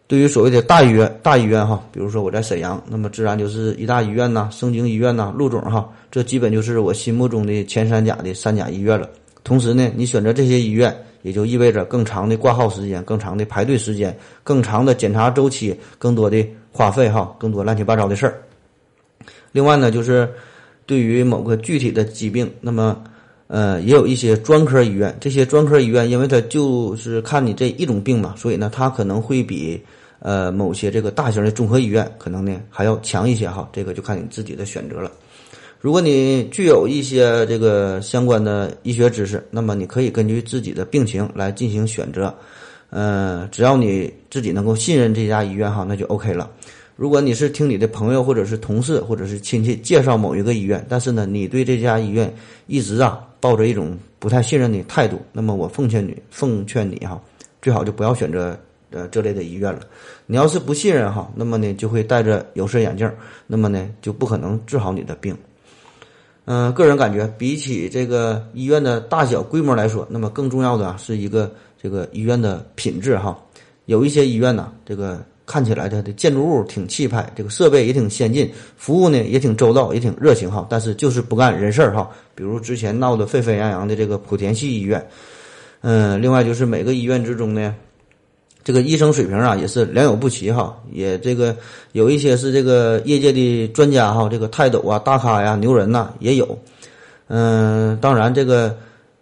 [0.07, 9.07] 对于所谓的大医院、大医院哈，比如说我在沈阳，那么自然就是医大医院呐、盛京医院呐、陆总哈，这基本就是我心目中的前三甲的三甲医院了。
[9.45, 18.43] 同时呢，你选择这些医院，也就意味着更长的挂号时间、更长的排队时间、更长的检查周期、更多的花费哈、更多乱七八糟的事儿。
[19.53, 20.27] 另外呢，就是。
[20.89, 23.05] 对于某个具体的疾病，那么，
[23.47, 25.15] 呃，也有一些专科医院。
[25.21, 29.79] 这些专科医院，因为它就是看你这一种病嘛，所以呢，它可能会比
[30.21, 33.69] 呃某些这个大型的综合医院可能呢还要强一些哈。
[33.71, 35.13] 这个就看你自己的选择了。
[35.79, 42.35] 如果你具有一些这个相关的医学知识，那么你可以根据自己的病情来进行选择。
[42.91, 46.51] 呃，只要你自己能够信任这家医院哈，那就 OK 了。
[46.99, 52.29] 如果你是听你的朋友或者是同事或者是亲戚介绍某一个医院，但是呢，你对这家医院
[52.67, 57.23] 一直啊抱着一种不太信任的态度，那么我奉劝你，奉劝你哈，
[57.63, 58.59] 最好就不要选择
[58.91, 59.83] 呃这类的医院了。
[60.27, 63.09] 你要是不信任哈，那么呢就会戴着有色眼镜，
[63.47, 65.37] 那么呢就不可能治好你的病。
[66.47, 73.41] 嗯，个人感觉，比起这个医院的大小规模来说，那么更重要的是一个这个医院的品质哈。
[73.87, 75.25] 有一些医院呢，这个。
[75.49, 80.67] 看起来它的建筑物挺气派，这个设备也挺先进，服务呢也挺周到，也挺热情哈。
[80.69, 82.11] 但是就是不干人事儿哈。
[82.35, 85.05] 比如之前闹得沸沸扬扬的这个莆田系医院，
[85.81, 87.75] 嗯，另外就是每个医院之中呢，
[88.63, 90.77] 这个医生水平啊也是良莠不齐哈。
[90.93, 91.57] 也这个
[91.93, 96.59] 有一些是这个业界的专家哈，这个泰斗啊、大咖呀、牛人呐也有。
[97.29, 98.77] 嗯，当然这个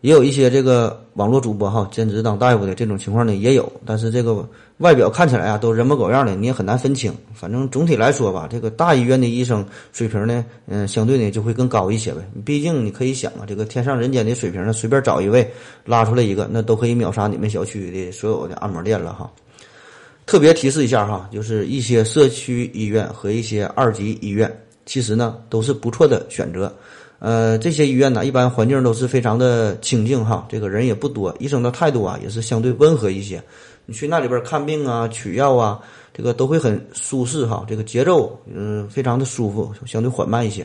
[0.06, 4.48] 也有一些这个网络主播哈，兼职当大夫的这种情况呢也有，但是这个。
[4.78, 7.10] 外表看起来啊，都人模狗样的，你也很难分清。
[7.34, 12.20] 反正总体来说吧，这个大医院的医生水平呢，嗯，相对呢就会更高一些呗。
[12.44, 15.50] 毕竟你可以想啊，这个天上人间的水平呢，随便找一位
[15.86, 19.32] 拉出来一个，那都可以秒杀你们小区的所有的按摩店了哈。
[20.26, 26.70] 特别提示一下哈，就是一些社区医院和一些二级医院，其实呢都是不错的选择。
[27.26, 33.42] 呃，这些医院呢，一般环境都是非常的清静哈，这个人也不多，医生的态度啊也是相对温和一些。
[33.84, 35.80] 你去那里边看病啊、取药啊，
[36.14, 40.64] 这个都会很舒适哈，这个节奏嗯非常的舒服，相对缓慢一些。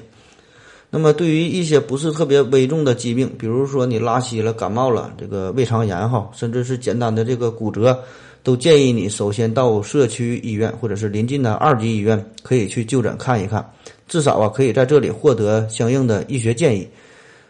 [0.91, 8.00] 那么对于一些不是特别危重的疾病，比如说你拉稀了、感冒了、这个胃肠炎哈，甚至是简单的这个骨折，
[8.43, 13.67] 都建议你首先到社区医院或者是临近的二级医院可以去就诊看一看，
[14.12, 16.86] 至少啊可以在这里获得相应的医学建议。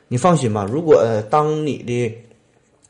[0.07, 2.15] 你放心吧，如果当你的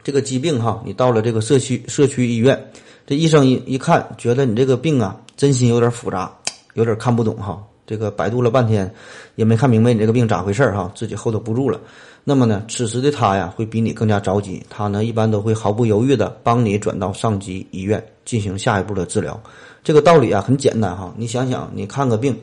[0.03, 2.69] 这个疾病哈，你到了这个社区社区医院，
[3.07, 6.29] 这医生一一看，觉得你这个病啊，真心有点复杂，
[6.73, 7.65] 有点看不懂哈。
[7.87, 8.93] 这个百度了半天，
[9.35, 11.79] 也没看明白你这个病咋回事儿哈，自己 hold 不住了。
[12.25, 14.61] 那么呢，此时的他呀，会比你更加着急。
[14.69, 19.41] 他呢，一般都会毫不犹豫的帮你转到上级医院进行下一步的治疗。
[19.81, 21.13] 这个道理啊，很简单哈。
[21.17, 22.37] 你想想，你看个病，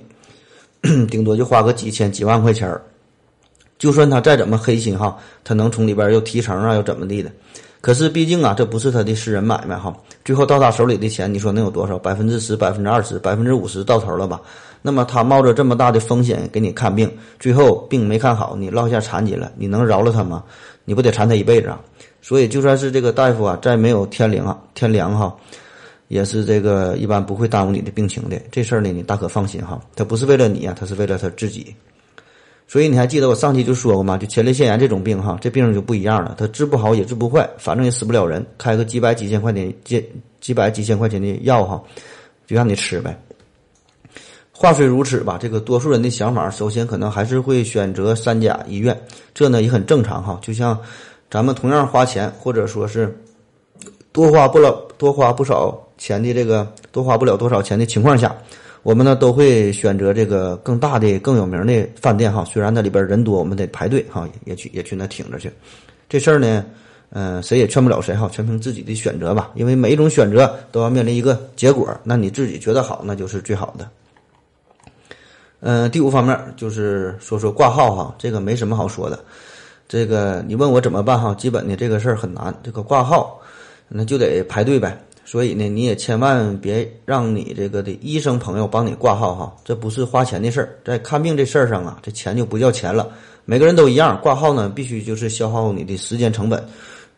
[1.11, 2.83] 顶多就花个几千几万块钱儿。
[3.79, 7.31] 就算他再怎么黑心哈，他能从里边又提成啊，又怎么地的？
[7.81, 9.97] 可是毕竟啊，这不是他的私人买卖哈。
[10.25, 11.97] 最后到他手里的钱，你说能有多少？
[11.97, 14.41] 百分之十、百分之二十、百分之五十到头了吧？
[14.83, 20.43] 那么他冒着这么大的风险给你看病，最后病没看好，你落下残疾了，你能饶了他吗？
[20.85, 21.81] 你不得缠他一辈子啊？
[22.21, 25.33] 所以就算是这个大夫啊，再没有天灵啊，天良哈，
[26.09, 28.39] 也是这个一般不会耽误你的病情的。
[28.51, 31.75] 这事儿呢，你大可放心哈，他不是为了你啊，他是为了他自己。
[32.67, 34.19] 所以你还记得我上期就说过吗？
[34.19, 40.05] 就前列腺炎这种病哈，这病就不一样了，它治不好也治不坏，反正也死不了人，开个几百几千块钱几
[40.41, 41.83] 几百几千块钱的药哈，
[42.47, 43.19] 就让你吃呗。
[44.53, 48.99] 话虽如此吧，这个多数人的想法，首先可能还是会选择三甲医院，
[49.33, 50.39] 这呢也很正常哈。
[50.43, 50.79] 就像
[51.31, 53.19] 咱们同样花钱，或者说是
[54.13, 58.35] 多花不了多花不少钱的这个多花不了多少钱的情况下。
[58.85, 65.53] 我们呢都会选择这个更大的、更有名的饭店哈，虽然那里边人多，我们得排队哈，也去也去那挺着去。
[66.09, 66.65] 这事儿呢，
[67.11, 69.51] 嗯，谁也劝不了谁哈，全凭自己的选择吧。
[69.57, 73.91] 因为每一种选择都要面临一个结果，那你自己觉得好，那就是最好的。
[75.61, 79.19] 嗯，第五方面就是说说挂号哈，这个没什么好说的。
[79.89, 83.39] 这个你问我怎么办哈，基本的这个事儿很难，这个挂号
[83.89, 84.97] 那就得排队呗。
[85.31, 93.11] 所以呢，你也千万别让你这个的医生朋友帮你挂号哈，这不是花钱的事儿，在看病这事儿上啊，这钱就不叫钱了。
[93.45, 96.65] 每个人都一样，挂号呢必须就是消耗你的时间成本，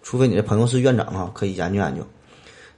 [0.02, 2.02] 除非你的朋友是院长哈，可以研究研究。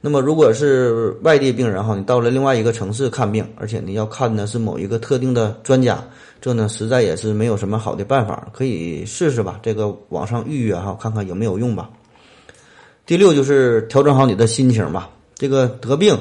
[0.03, 6.05] 那么如果是外地病人哈，你到了另外一个城市看病，而且你要看的是某一个特定的专家，
[6.43, 11.89] 这呢实在也是没有什么好的办法，可以试试吧，这个网上预约哈，看看有没有用吧。
[13.07, 15.09] 第六就是调整好你的心情吧。
[15.43, 16.17] 这个得病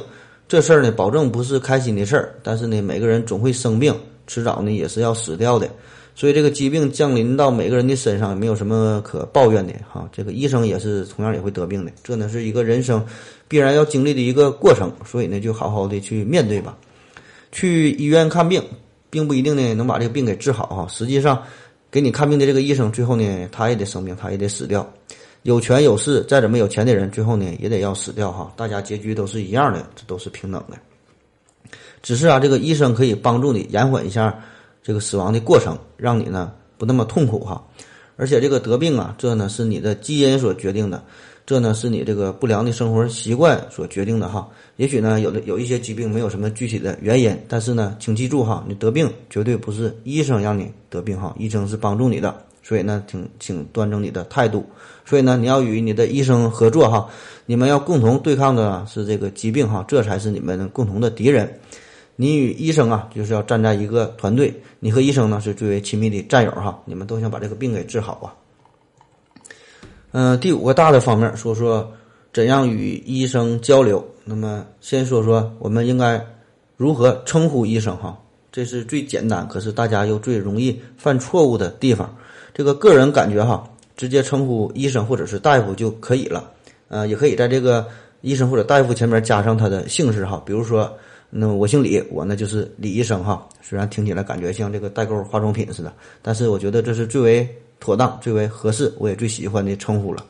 [0.48, 2.34] 这事儿呢，保证不是开心的事儿。
[2.42, 3.94] 但是呢，每个人总会生病，
[4.26, 5.70] 迟早呢也是要死掉的。
[6.16, 10.10] 所以这个疾病降临到每个人的身上，也没有什么可抱怨的哈。
[10.12, 13.06] 这个医生也是同样也会得病的，这呢是一个人生
[13.48, 14.92] 必然要经历的一个过程。
[15.06, 16.76] 所以呢，就好好的去面对吧。
[17.52, 18.60] 去医院看病，
[19.12, 20.88] 并不一定呢能把这个病给治好哈。
[20.90, 21.44] 实际上，
[21.92, 24.92] 给你看病的这个医生，最后呢他也得生病，他也得死掉。
[25.44, 28.54] 有权有势，再怎么有钱的人，最后呢也得要死掉哈。
[28.56, 30.78] 大家结局都是一样的，这都是平等的。
[32.04, 34.44] 只是啊，这个医生可以帮助你延缓一下
[34.84, 37.64] 这个死亡的过程，让你呢不那么痛苦哈。
[38.18, 41.04] 而且这个得病啊，这呢是你的基因所决定的，
[41.44, 44.48] 这呢是你这个不良的生活习惯所决定的哈。
[44.76, 52.36] 也许呢有的有一些疾病没有什么具体的原因，但是呢，请记住哈，你得病绝对不是医生让你得病哈，医生是帮助你的。
[52.64, 54.66] 所以呢，请请端正你的态度。
[55.06, 57.10] 所以呢，你要与你的医生合作哈，
[57.46, 61.60] 你们要共同对抗的是这个疾病哈，这才是你们共同的敌人。
[62.16, 64.54] 你与医生啊，就是要站在一个团队。
[64.80, 68.30] 你和医生呢是最为亲密的战友哈，你们都想把这个病给治好啊。
[70.12, 71.92] 嗯，第五个大的方面，说说
[72.32, 74.06] 怎样与医生交流。
[74.24, 76.24] 那么，先说说我们应该
[76.78, 78.16] 如何称呼医生哈，
[78.52, 82.16] 这是最简单，可是大家又最容易犯错误的地方。
[82.54, 86.52] 这个个人感觉哈，直接称呼医生或者是大夫就可以了。
[86.88, 87.88] 呃，也可以在这个
[88.22, 90.92] 医生或者大夫前面加上他的姓氏哈，比如说，
[91.30, 93.48] 那我姓李，我呢就是李医生哈。
[93.62, 97.48] 虽然听起来感觉像这个代购化妆品似的，但是我觉得这是最为
[97.80, 100.26] 妥当、最为合适，我也最喜欢的称呼了。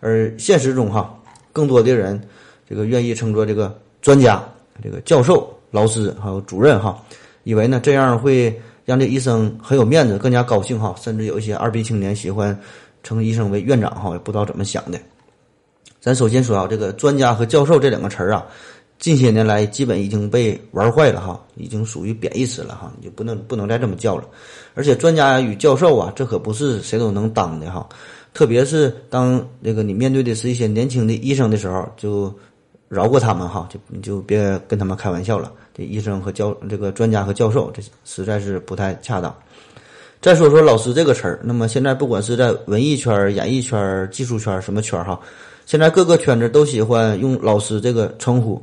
[0.00, 1.14] 而现实中哈，
[1.52, 2.18] 更多的人
[2.66, 4.42] 这个愿意称作这个专家、
[4.82, 6.98] 这个教授、老师还有主任哈，
[7.44, 10.94] 以为呢这样会让这医生很有面子，更加高兴哈。
[10.98, 12.58] 甚至有一些二逼青年喜欢
[13.02, 14.98] 称医生为院长哈，也不知道怎么想的。
[16.00, 18.46] 咱首先说啊，这个专家和教授这两个词儿啊，
[18.98, 24.24] 近些年来基本已经被玩坏了哈，已经属于贬义词了哈，你就不能不能再这么叫了。
[24.72, 27.86] 而且专家与教授啊，这可不是谁都能当的哈，
[28.32, 32.34] 特别是当那个你面对的是一些年轻的医生的时候，就
[32.88, 35.52] 饶过他们哈，就你就别跟他们开玩笑了。
[35.78, 39.32] 这医生和教这个专家和教授，这实在是不太恰当。
[40.20, 45.20] 再说说老师这个词儿，那么现在不管是在文艺圈、演艺圈、技术圈什么圈哈。
[45.64, 48.60] 现在各个圈子都喜欢用老师这个称呼，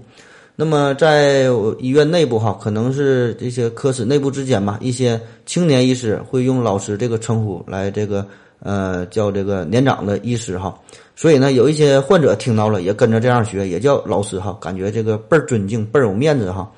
[0.58, 1.44] 那么在
[1.80, 8.28] 医院内部哈，可能是这些科室内部之间吧，一些青年医师会用老师这个称呼来这个
[8.60, 10.78] 呃叫这个年长的医师哈，
[11.16, 16.70] 所以呢，有一些患者听到了也跟着这样学，也叫老师哈，感觉这个倍儿尊敬，倍儿有面子哈。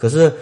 [0.00, 0.32] 可是，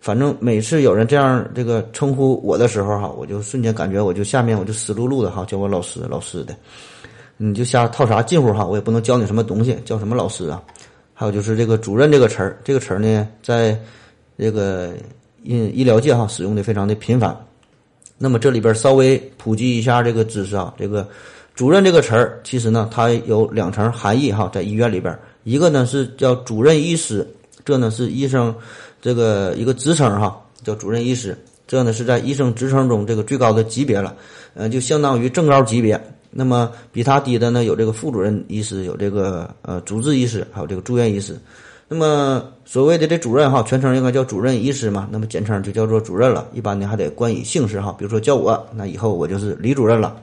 [0.00, 6.56] 反正每次有人这样这个称呼我的时候哈，我就瞬间感觉我就下面我就湿漉漉的哈，叫我老师老师的。
[7.36, 10.62] 你就瞎套啥近乎哈，我也不能教你什么东西，叫什么老师啊？
[11.12, 13.78] 还有就是这个主任这个词儿，这个词儿呢，在
[14.38, 14.94] 这个
[15.42, 17.36] 医医疗界哈使用的非常的频繁。
[18.16, 21.06] 那么这里边稍微普及一下这个知识啊，这个
[21.54, 27.28] 主任这个词儿，其实呢它有两层含义哈，在医院里边，一个呢是叫主任医师，
[27.64, 28.52] 这呢是医生
[29.02, 31.36] 这个一个职称哈，叫主任医师，
[31.66, 34.14] 这呢是在医生职称中这个最高的级别了，
[34.54, 36.00] 呃，就相当于正高级别。
[36.30, 41.36] 那么比他低的呢，有这个副主任医师，有这个呃主治医师，还有这个住院医师。
[41.88, 46.48] 那么所谓的这主任哈，全称应该叫主任医师嘛，那么简称就叫做主任了。
[46.54, 50.16] 一般呢还得冠以姓氏哈，比如说叫我，那以后我就是李主任了。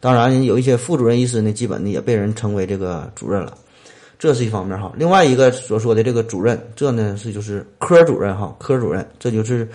[0.00, 3.52] 当然有一些副主任医师呢，基本呢也被人称为这个主任了。
[4.24, 4.90] 这是一方面哈。
[4.96, 9.68] 另外一个所说的这个主任，这呢是就是科主任哈，科主任，这就是。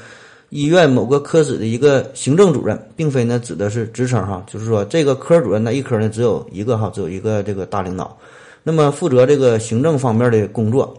[0.51, 8.17] 医院某个科室的一个行政主任，并非呢指的是职称哈，就是说这个科主任那一科呢只有一个哈，只有一个这个大领导，
[8.63, 10.91] 那么负责这个行政方面的工作，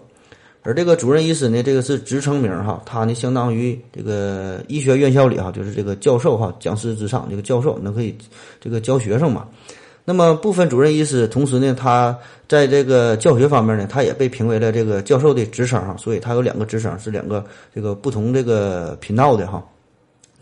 [0.62, 8.16] 而这个主任医师呢，这个是职称名哈，他呢相当于这个医学院校里哈，就是这个教授哈，讲师之上这个教授，那可以
[8.60, 9.48] 这个教学生嘛。
[10.04, 12.16] 那么部分主任医师，同时呢，他
[12.48, 19.62] 在这个教学方面呢，他也被评为了这个教授的职称哈，所以他有两个职称，是两个这个不同这个频道的哈。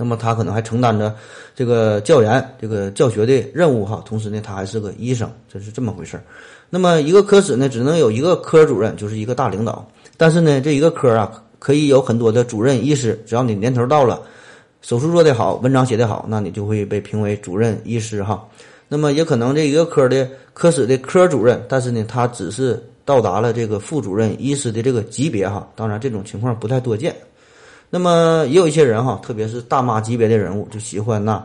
[0.01, 1.13] 那么他可能还承担着
[1.57, 6.23] 这个教研、这个教学的任务哈，同时呢，他还是个医生，这是这么回事儿。
[6.71, 9.85] 那么一个科室呢，只能有一个科主任，就是一个大领导，
[10.17, 14.23] 但是呢，这一个科啊，可以有很多的主任医师，只要你年头到了，
[14.83, 18.47] 手术做得好，文章写得好，那你就会被评为主任医师哈。
[18.89, 25.69] 那么也可能这一个科的科室的科主任，但是呢，他只是到达了这个副主任医师的这个级别哈。
[25.77, 27.15] 当然，这种情况不太多见。
[27.91, 31.45] 那么也有一些人哈，特别是大妈级别的人物，就喜欢呐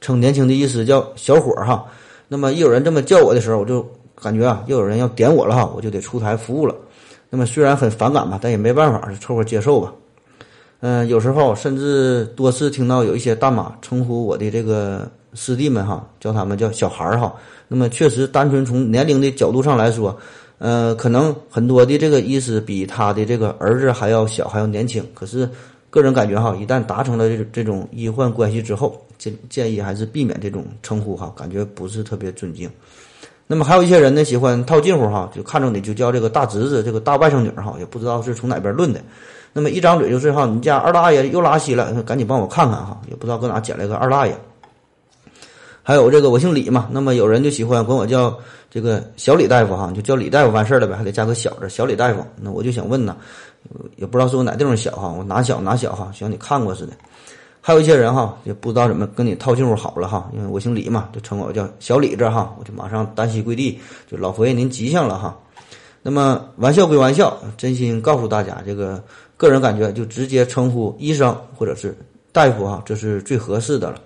[0.00, 1.84] 称年轻的医师叫小伙儿哈。
[2.28, 6.74] 那么一有人这么叫我的时候，我就感觉啊，又有人要点我了哈，我就得出台服务了。
[7.28, 9.92] 那么虽然很反感吧，但也没办法，就凑合接受吧。
[10.80, 15.10] 嗯，有时候甚至多次听到有一些大妈称呼我的这个。
[15.32, 17.32] 师弟们哈，叫他们叫小孩儿哈。
[17.68, 20.18] 那么确实，单纯从年龄的角度上来说，
[20.58, 25.06] 呃，可能很多的这个医师比他的这个儿子还要小，还要年轻。
[25.14, 25.48] 可是
[25.88, 32.68] 个人感觉哈，一旦达成了这这种医患关系之后，建建议还是避免这种称呼哈，感觉不是特别尊敬。
[33.46, 39.00] 那么还有一些人呢，喜欢套近乎哈，就看着你就叫这个大侄子，这个大外甥女哈，也不知道是从哪边论的。
[39.52, 44.36] 那么一张嘴就是哈，你家二大爷又拉稀了，赶紧帮我看看哈，也不知道搁哪捡来个二大爷。
[45.82, 48.38] 还有这个，我姓李嘛，那么有人就喜欢管我叫
[48.70, 52.24] 这个小李大夫哈，就叫李大夫完事儿了呗，还得加个小字，小李大夫。
[52.36, 53.16] 那我就想问呢，
[53.96, 56.92] 也不知道是我哪地方小哈，我哪小哪小哈，像你看过似的。
[57.60, 65.36] 还有一些人哈，也不知道怎么跟你套近乎好了哈，因为我姓李嘛，就称我叫小李子哈，我就马上单膝跪地，就老佛爷您吉祥了哈。
[66.02, 69.02] 那么玩笑归玩笑，真心告诉大家，这个
[69.40, 71.96] 个人感觉就直接称呼医生或者是
[72.30, 73.98] 大夫哈，这是最合适的了。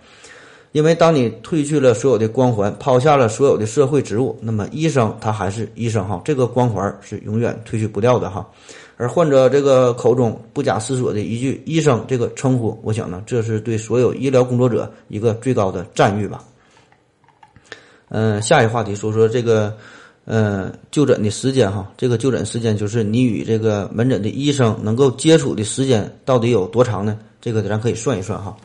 [0.70, 8.48] 因为当你褪去了所有的光环，抛下了所有的社会职务，那么医生他还是医生哈，这个光环是永远褪去不掉的哈。
[8.96, 16.44] 而患者这个口中不假思索的一句“医生”这个称呼，我想呢，这是对所有医疗工作者一个最高的赞誉吧。
[18.08, 19.76] 嗯，下一话题说说这个，
[20.26, 27.18] 嗯，就诊的时间哈，这个就诊时间就是你与这个门诊的医生能够接触的时间到底有多长呢？
[27.40, 28.56] 这个咱可以算一算哈。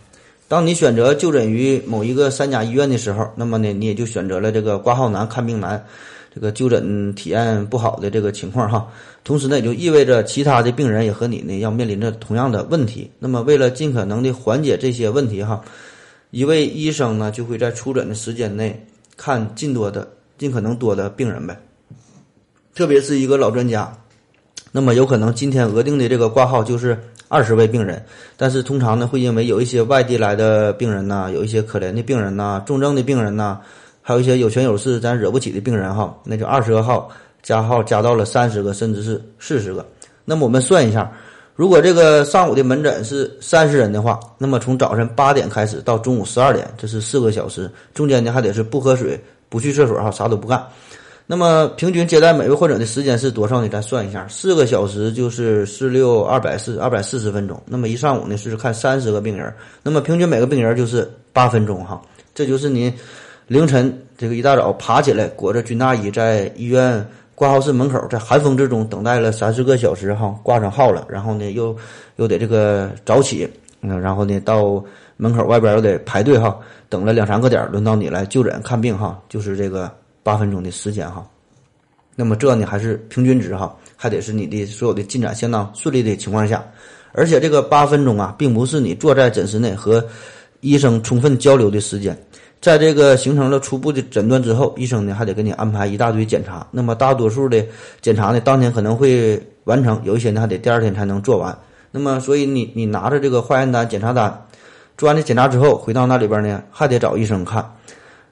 [0.47, 5.85] 当你选择就诊于某一个三甲医院的时候，那么呢，你也就选择了这个挂号难、看病难。
[6.31, 8.87] 这个就诊体验不好的这个情况哈，
[9.23, 13.09] 同时呢，也就意味着其他的病人也和你呢要面临着同样的问题。
[13.17, 15.59] 那么，为了尽可能的缓解这些问题哈，
[16.29, 18.85] 一位医生呢就会在出诊的时间内
[19.17, 20.07] 看尽多的、
[20.39, 21.55] 尽可能多的病人呗。
[22.73, 23.93] 特别是一个老专家，
[24.71, 28.03] 那么有可能今天额定的这个挂号就是二十位病人，
[28.35, 33.59] 但是通常呢会因为有一些外地来的病人呐，有一些可怜的病人呐，重症的病人呐。
[34.01, 37.11] 还有一些有权有势咱惹不起的病人哈，那就二十个号
[37.43, 39.85] 加号加到了三十个甚至是四十个。
[40.25, 41.11] 那么我们算一下，
[41.53, 49.19] 如果这个上午的门诊是三十人的话，那么从早晨八点开始到中午十二点，这是四个小时，中间呢还得是不喝水、
[49.49, 50.65] 不去厕所哈，啥都不干。
[51.25, 53.67] 那么平均接待每位患者的时间是多少呢？
[53.67, 57.61] 咱算一下，四个小时就是四六二百四二百四十分钟。
[57.65, 62.01] 那么一上午呢是看三十个病人，那么平均每个病人就是八分钟哈，
[62.33, 62.93] 这就是您。
[63.47, 71.75] 凌晨这个一大早爬起来，裹着军大衣，在医院挂号室门口，在寒风之中等待了三四个小时，哈，挂上号了，然后呢，又
[72.17, 73.49] 又得这个早起，
[73.81, 74.83] 嗯，然后呢，到
[75.21, 76.57] 门口外边又得排队，哈，
[76.87, 79.93] 等了两三个点，轮到你来就诊看病，哈，就是这个
[80.23, 81.27] 八分钟的时间，哈。
[82.15, 86.65] 那么这呢还是平均值，哈，还得是你的所有的进展相当顺利的情况下，
[87.11, 90.01] 而且这个八分钟啊，并不是你坐在诊室内和
[90.61, 92.17] 医生充分交流的时间。
[92.61, 96.65] 在这个形成了初步的诊断之后，医生呢还得给你安排一大堆检查。
[96.71, 97.61] 那么大多数的
[97.99, 101.57] 检查呢，当天可能会完成，有一些呢还得第二天才能做完。
[101.91, 104.45] 那么，所以你你拿着这个化验单、检查单，
[104.99, 107.65] 做完这检查之后，回到那里边呢，还得找医生看。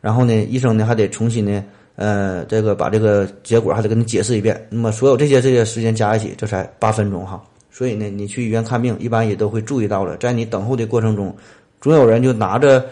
[0.02, 1.64] 然后呢，医生呢还得重新呢，
[1.96, 4.68] 呃，这个把这个结果还得跟你解释一遍。
[4.70, 7.42] 那么，所有这些这些时间加一起，这才八分钟哈。
[7.72, 11.34] 所以呢，你去医院看病，一般也都会注意到了，在你等候的过程中，
[11.80, 12.86] 总有人就拿着。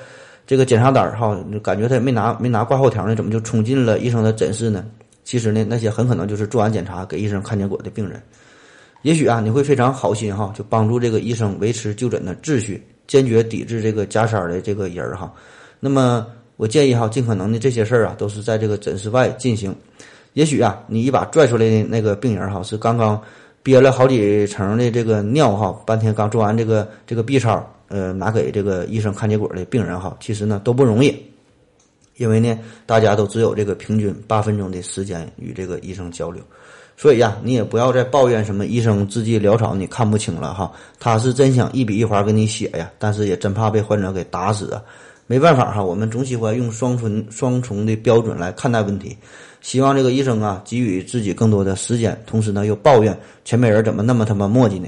[0.48, 4.86] 这个检查单儿哈，感觉他也没拿没拿挂号条呢，怎么就冲进了医生的诊室呢？
[5.24, 8.22] 其实呢，那些很可能就是做完检查给医生看结果的病人。
[9.02, 15.34] 也许啊，你会非常好心哈，就帮助这个医生维持就诊的秩序，坚决抵制这个加塞儿的这个人儿哈。
[15.80, 16.26] 那么
[16.58, 19.76] 我建议哈，尽可能的这些事儿啊，都是在这个诊室外进行。
[20.34, 23.22] 也许啊，你一把拽出来的那个病人哈，是刚刚
[23.64, 27.66] 憋了好几层的这个尿哈，半天刚做完这个这个 B 超。
[27.88, 31.16] 呃，拿给这个医生看结果的病人哈，其实呢都不容易，
[32.18, 36.44] 因为呢大家都只有这个平均八分钟的时间与这个医生交流，
[36.98, 44.82] 所以呀，你也不要再抱怨什么医生字迹潦草你看不清了哈，他是真想一笔一划给你写呀，但是也真怕被患者给打死啊，
[45.28, 49.18] 没办法哈，我们总喜欢用双重双重的标准来看待问题，
[49.62, 54.88] 希望这个医生啊给予自己更多的时间，同时呢又抱怨前面人怎么那么他妈磨叽呢？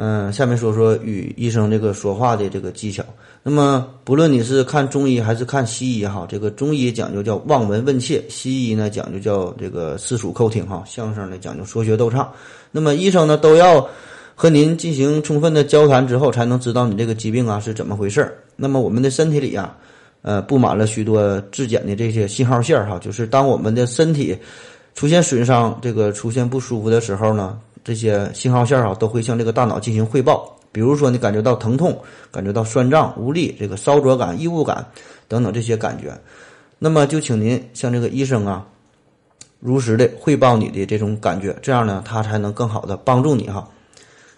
[0.00, 3.04] 嗯，下面说说与医生这个说话的这个技巧。
[3.42, 12.30] 那么，不论你是看中医还是看西医哈，这个中医讲究叫望闻问切，西医呢讲究叫这个四书叩听哈，相声呢讲究说学逗唱。
[12.70, 13.84] 那么，医生呢都要
[14.36, 18.38] 和您进行充分的交谈之后，才能知道你这个疾病啊是怎么回事儿。
[18.54, 19.76] 那么，我们的身体里啊，
[20.22, 24.38] 呃，布满了许多质检的这些信号线儿哈，就是当我们的身体
[24.94, 27.58] 出现损伤、这个出现不舒服的时候呢。
[27.88, 30.54] 这些信号线啊，都会向这个大脑进行汇报。
[30.70, 31.98] 比如说，你感觉到疼痛，
[32.30, 34.84] 感觉到酸胀、无力，这个烧灼感、异物感
[35.26, 36.12] 等等这些感觉，
[36.78, 38.66] 那么就请您向这个医生啊，
[39.58, 43.66] 如实的汇报你的这种感觉，这样呢，他才能更好的帮助你哈。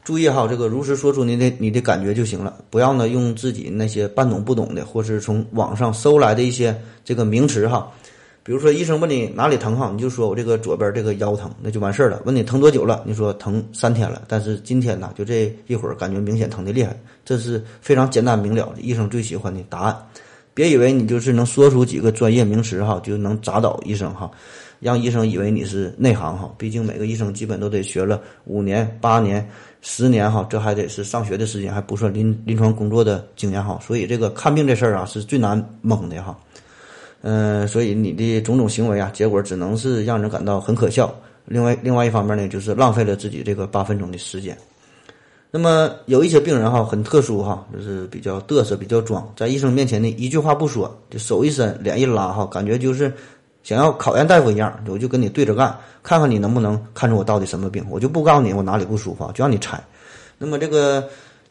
[0.05, 7.91] 注意哈，这个如实说出你的你的感觉就行了，不要呢用自己那些半懂不懂的，或是从网上搜来的一些这个名词哈。
[8.43, 12.23] 比如说，医生问你哪里疼哈，你就说我这个左边这个腰疼，那就完事儿了。
[12.25, 16.99] 问你疼多久了，你说疼三天了，但是今天呢，就这一会儿感觉明显疼的厉害。
[17.25, 19.97] 这是非常简单明了的医生最喜欢的答案。
[20.55, 24.31] 别以为你就是能说出几个专业名词哈，就能砸倒医生哈，
[24.81, 26.53] 让医生以为你是内行哈。
[26.57, 29.47] 毕竟每个医生基本都得学了五年、八年、
[29.83, 33.79] 十年哈，这还得是上学的时间，还不算临临床工作的经验哈。
[33.87, 36.37] 所以这个看病这事儿啊，是最难蒙的哈。
[37.23, 41.15] 嗯，所以你的种种行为啊，结果只能是让人感到很可笑。
[41.45, 44.57] 另外，另外一方面呢，就是浪费了自己这个八分钟的时间。
[45.51, 53.13] 那么有一些病人哈，很特殊哈，就是比较嘚瑟、比较装，在医生面前呢，一句话不说，就手一伸，脸一拉哈，感觉就是
[53.63, 57.85] 想要考验大夫一样，我就跟你对着干，看看你能不能看出我到底什么病。
[57.91, 59.79] 我就不告诉你我哪里不舒服，就让你猜。
[60.39, 61.07] 那么这个。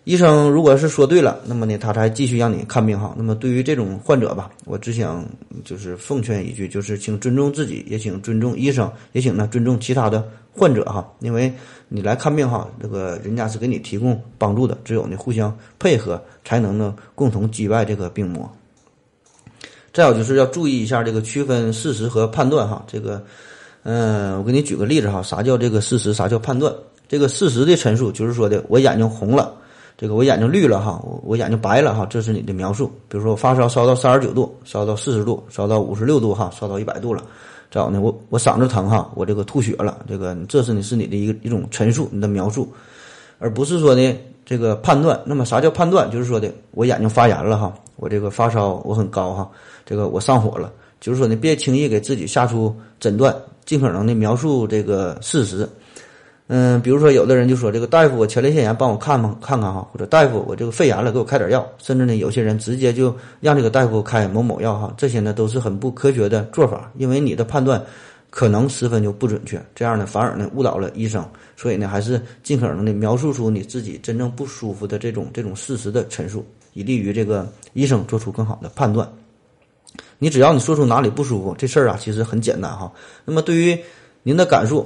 [0.09, 3.13] 医生如果是说对了，那么呢，他才继续让你看病哈。
[3.15, 5.23] 那么对于这种患者吧，我只想
[5.63, 11.07] 就是奉劝一句，就是请尊重自己，也请尊重医生，也请呢尊重其他的患者哈。
[11.19, 11.53] 因为
[11.89, 18.51] 你来看病哈，这个人家是给你提供帮助的，只有呢互相配合，才能呢共同击败这个病魔。
[19.93, 22.83] 再有就是要注意一下这个区分事实和判断哈。
[22.87, 23.23] 这个，
[23.83, 26.15] 嗯，我给你举个例子哈，啥叫这个事实？
[26.15, 26.73] 啥叫判断？
[27.07, 29.53] 这个事实的陈述就是说的，我眼睛红了。
[29.99, 32.89] 这个我眼睛绿了哈，我我眼睛白了哈，这是你的描述。
[33.09, 37.21] 比如说我发烧烧到三十九度，烧到四十度，烧到五十六度哈，烧到一百度了。
[37.69, 39.97] 再有呢，我我嗓子疼哈，我这个吐血了。
[40.07, 42.65] 这个这是呢是你的一个一种陈述，你的描述，
[43.39, 45.19] 而不是说呢这个判断。
[45.25, 46.09] 那么啥叫判断？
[46.09, 49.51] 就是说的我眼睛发炎了哈，我这个发烧我很高哈，
[49.85, 50.71] 这个我上火了。
[51.01, 53.35] 就是说呢，别轻易给自己下出诊断，
[53.65, 55.67] 尽可能的描述这个事实。
[56.51, 67.79] 嗯，比如说有的人就说这个大夫，我前列腺炎帮我看看看看哈，或者大夫我这个肺炎了给我开点药，甚至呢有些人直接就让这个大夫开某某药哈，这些呢都是很不科学的做法，因为你的判断
[68.31, 71.23] 可能十分就不准确，这样呢反而呢误导了医生，
[71.55, 76.43] 所以呢还是尽可能的描述出你自己真正不舒服的这种这种事实的陈述，
[76.73, 79.07] 以利于这个医生做出更好的判断。
[80.17, 82.91] 你只要你说出哪里不舒服，这事儿啊其实很简单哈。
[83.23, 83.77] 那么对于
[84.23, 84.83] 您的感受。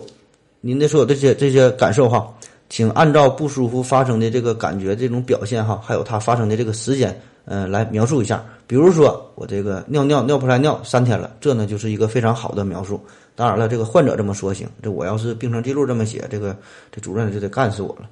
[0.66, 2.26] 您的所有这些这些感受哈，
[2.70, 8.42] 请按照不舒服发生的这个感觉这种表现哈，还有它发生的这个时间，嗯，来描述一下。
[8.66, 12.98] 比如说我这个尿尿尿不出来尿三天了，这呢就是一个非常好的描述。
[13.36, 16.56] 当然了，这个患者这么说行，这我要是病程记录这么写，这个
[16.90, 18.08] 这主任就得干死我了。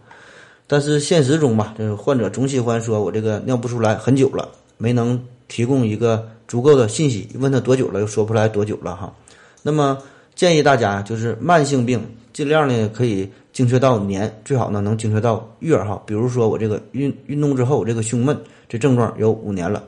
[0.67, 9.13] 但是现实中吧，这个患者总喜欢说我这个尿不出来很久了，没能提供一个足够的信息，问他多久了又说不出来多久了哈。
[9.63, 9.97] 那么
[10.35, 12.05] 建议大家就是慢性病。
[12.33, 16.01] 尽量呢可以精确到年，最好呢能精确到月哈。
[16.05, 18.37] 比如说我这个运运动之后，我这个胸闷
[18.69, 19.83] 这症状有五年了。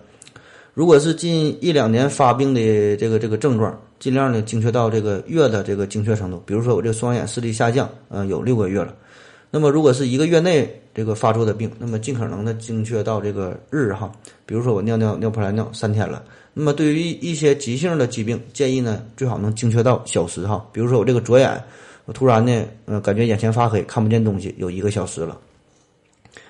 [0.74, 6.42] 如果是近一两年发病的这个这个症状，尽量呢精确到这个月的这个精确程度。
[6.46, 8.94] 比如说我这个双眼视力下降，呃有六个月了。
[9.52, 14.12] 那么如果是一个月内这个发作的病，那么尽可能的精确到这个日哈。
[14.46, 16.24] 比如说我尿尿尿不出来尿三天了。
[16.56, 20.66] 那么对于一些急性的疾病，建议呢最好能精确到小时哈。
[20.74, 21.64] 比如说我这个左眼。
[22.06, 25.38] 我突然呢，呃，感觉眼前发黑，看不见东西，有一个小时了。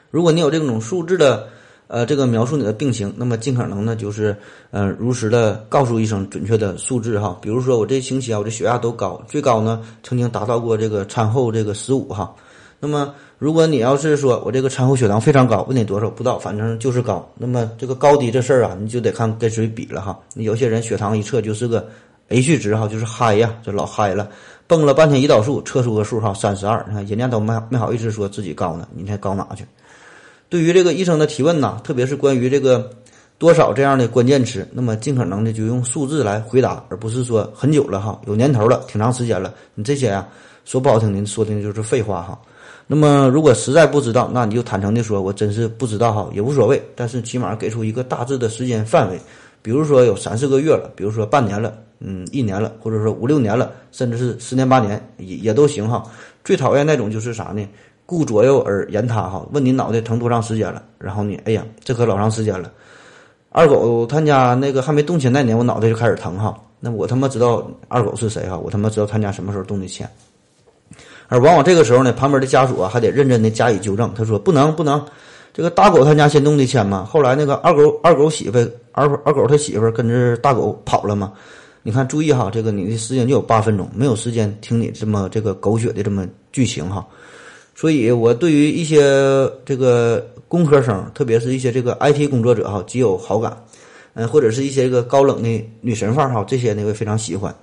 [0.10, 1.47] 如果你有这种数字的，
[1.88, 4.36] 呃，这个描述你的病情，那么尽可能呢，就是，
[4.72, 7.38] 呃，如实的告诉医生准确的数字哈。
[7.41, 12.34] 比如说我这星期啊，我这血压都高，最高呢曾经达到过这个餐后这个十五哈。
[12.80, 17.32] 那么如果你要是说我这个餐后血糖非常高，问你多少不知道，反正就是高。
[17.38, 20.18] 那么这个高低这事儿啊，你就得看跟谁比了哈。
[20.34, 21.88] 你有些人血糖一测就是个
[22.30, 24.30] H 值哈，就是嗨呀，就老嗨了。
[24.66, 26.84] 蹦了半天胰岛素，测出个数哈，三十二。
[26.88, 29.66] 你看人家都没没好意思说自己高呢，你才高哪去？
[30.49, 32.89] 对于这个医生的提问呐，特别是关于这个
[33.38, 39.53] 多少这样的关键词，那么尽可能的就用数字来回答，而不是说很久了哈，有年头了，挺长时间了。
[39.76, 40.28] 你这些呀，
[40.64, 42.39] 说不好听的，说的就是废话哈。
[42.88, 46.82] 那么如果实在不知道，那你就坦诚的说，我真是不知道哈，也无所谓。
[46.95, 49.20] 但是起码给出一个大致的时间范围，
[49.61, 51.74] 比如说有三四个月了，比如说半年了。
[52.06, 56.04] 嗯，一年了，或者说五六年了，甚至是十年八年也也都行哈。
[56.43, 57.66] 最讨厌那种就是啥呢？
[58.06, 59.47] 顾左右而言他哈。
[59.54, 60.84] 问你脑袋疼多长时间了？
[60.99, 62.70] 然后你，哎呀，这可老长时间了。
[63.49, 66.54] 二狗他家那个还没动迁那年，我脑袋就开始疼哈。
[66.82, 68.58] 那我他妈知道二狗是谁哈？
[68.58, 70.06] 我他妈知道他家什么时候动的迁。
[71.30, 74.14] 而往往这个时候呢，旁边的家属啊还得认真的加以纠正。
[74.14, 75.01] 他说不能不能，
[75.54, 77.06] 这个大狗他家先动的迁嘛。
[77.06, 78.60] 后来那个二狗二狗媳妇
[78.91, 81.32] 二二狗他媳妇跟着大狗跑了嘛。
[81.86, 87.05] 你看，注意哈，这个你的时间就有八分钟，没有时间听你这么这个狗血的这么剧情哈。
[87.75, 89.01] 所以我对于一些
[89.65, 93.57] 这个工科生，特别是一些这个 IT 工作者哈，极有好感。
[94.13, 97.53] 嗯，或者是一些个高冷的女神范儿哈，这些呢我也非常喜欢。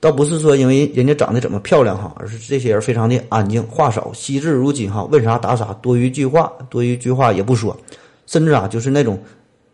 [0.00, 7.76] 倒不是说因为人家长得怎么漂亮哈，而是这些人非常的安静，话少，惜字如金哈，问啥答啥，多一句话，多一句话也不说，
[8.24, 9.22] 甚至啊就是那种。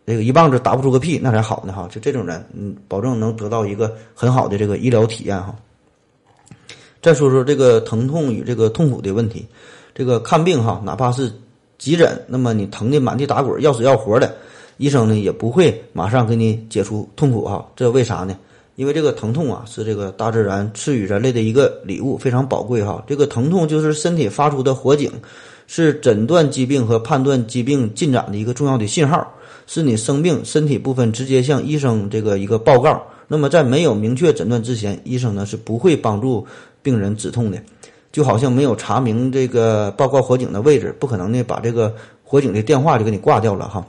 [0.07, 1.85] 这个一棒子打不出个屁，那才好呢哈！
[1.91, 5.53] 就这种人，嗯，保证能得到一个很好的这个医疗体验哈。
[7.01, 9.45] 再说说这个疼痛与这个痛苦的问题，
[9.93, 11.29] 这个看病哈，哪怕是
[11.77, 14.33] 急诊，那么你疼的满地打滚、要死要活的，
[14.77, 17.67] 医生呢也不会马上给你解除痛苦哈。
[17.75, 18.33] 这为啥呢？
[18.77, 23.03] 因为这个疼痛啊，是这个大自然赐予人类的一个礼物，非常宝贵哈。
[23.05, 25.11] 这个疼痛就是身体发出的火警，
[25.67, 29.33] 是诊断疾病和判断疾病进展的一个重要的信号。
[29.67, 36.43] 是你生病身体部分直接向医生这个一个报告，那么在没有明确诊断之前，医生呢是不会帮助
[36.81, 37.61] 病人止痛的。
[38.09, 41.93] 就好像没有查明这个报告火警的位置，不可能呢把这个
[42.23, 43.85] 火警的电话就给你挂掉了哈。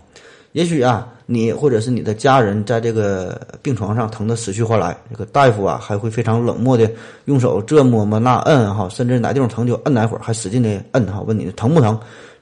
[0.53, 6.91] 也许啊，你或者是你的家人在这个病床上疼得死去活来，这个大夫啊还会非常冷漠的
[7.27, 11.99] 用手这摸摸那摁哈，甚至哪地方疼就摁哪会儿，还使劲的摁哈，问你疼不疼？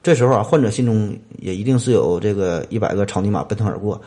[0.07, 4.01] 这时候啊，患者心中也一定是有这个一百个草泥马奔腾而过。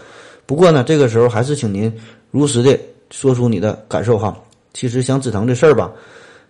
[0.47, 1.95] 不过呢，这个时候还是请您
[2.31, 2.75] 如实的
[3.11, 4.35] 说出你的感受哈。
[4.73, 5.93] 其实想止疼这事儿吧。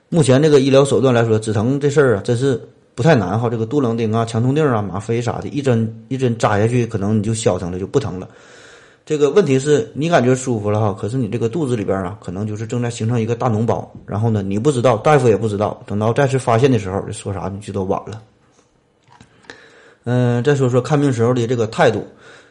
[0.09, 2.61] 目前这个医疗手段来说，止疼这事儿啊，真是
[2.95, 3.51] 不太难哈。
[3.51, 8.29] 这个杜冷丁啊、强痛定啊、吗啡啥的，一针一针扎下去，可能你就消停了，就不疼了。
[9.05, 13.93] 这个问题是你感觉舒服了哈，可是你这个肚子里边啊，可能就是正在形成一个大脓包。
[14.07, 18.23] 然后呢，你不知道，大夫也不知道，等到再次发现的时候，说啥你就都晚了。
[20.05, 22.07] 嗯，再说说看病时候的这个态度。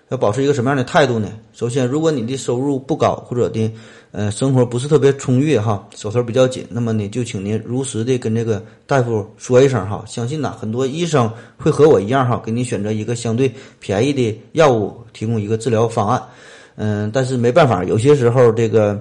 [0.10, 1.30] 要保持一个什么样的态度呢？
[1.54, 3.72] 首先，如果你的收入不高，或者的
[4.12, 10.04] 呃生活不是特别充裕哈，手头比较紧，那么呢，就请您如实的跟这个大夫说一声哈。
[10.08, 16.20] 相信呐，很多医生会和我一样哈，给你选择一个相对便宜的药物，提供一个治疗方案。
[16.76, 19.00] 嗯，但是没办法，有些时候这个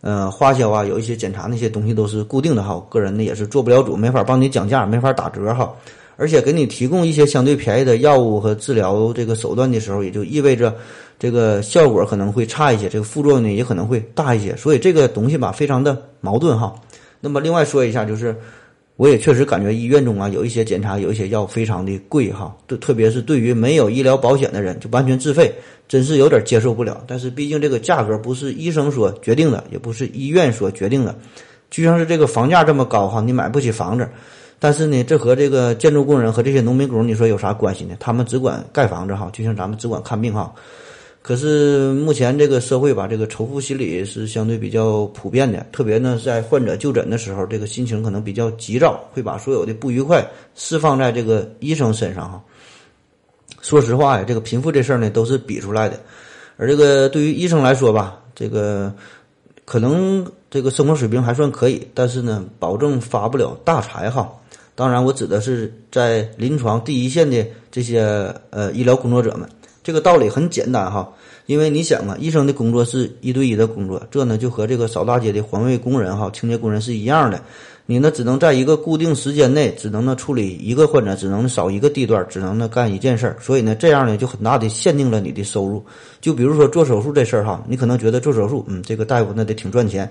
[0.00, 5.72] 呃花销啊，有一些检查那些东西都是固定的哈，个人呢也是做不了主，没法帮你讲价，没法打折哈。
[6.20, 10.76] 而且给你提供一些相对便宜的药物和治疗这个手段的时候，也就意味着
[11.18, 14.54] 这个效果可能会差一些，这个副作用呢也可能会大一些。
[14.54, 16.74] 所以这个东西吧，非常的矛盾哈。
[17.22, 18.36] 那么另外说一下，就是
[18.96, 25.50] 我也确实感觉医院中啊有一些检查，有一些药非常的贵哈，对，特别是对于没有医疗保险的人，就完全自费，
[25.88, 27.02] 真是有点接受不了。
[27.06, 31.18] 但是毕竟这个价格不是医生所决定的，也不是医院所决定的，
[31.70, 34.06] 就像是这个房价这么高哈，你买不起房子。
[34.62, 37.96] 但是呢，这和这个建筑工人和这些农民工，你说有啥关系呢？
[37.98, 40.52] 他们只管盖房子哈，就像咱们只管看病哈。
[41.22, 52.42] 可是目前这个社会吧，这个仇富心理是相对比较普遍的，特别呢在患者就诊的时候，这个心情可能比较急躁，会把所有的不愉快释放在这个医生身上哈。
[53.62, 55.98] 说实话呀，这个贫富这事儿呢都是比出来的，
[56.58, 58.92] 而这个对于医生来说吧，这个
[59.64, 64.30] 可能这个生活水平还算可以，但是呢，保证发不了大财哈。
[64.80, 69.46] 当然，我指的是在临床第一线的这些呃医疗工作者们。
[69.84, 71.06] 这个道理很简单哈，
[71.44, 77.38] 因为你想啊，医生的工作是一对一的工作，这呢就和这个扫大街的环卫工人哈、清洁工人是一样的。
[77.84, 83.36] 你呢只能在一个固定时间内，只能呢处理一个患者，只能扫一个地段，只能呢干一件事儿。
[83.38, 85.84] 所以呢，这样呢就很大的限定了你的收入。
[86.22, 90.10] 就比如说做手术这事儿哈，你可能觉得做手术，嗯，这个大夫那得挺赚钱。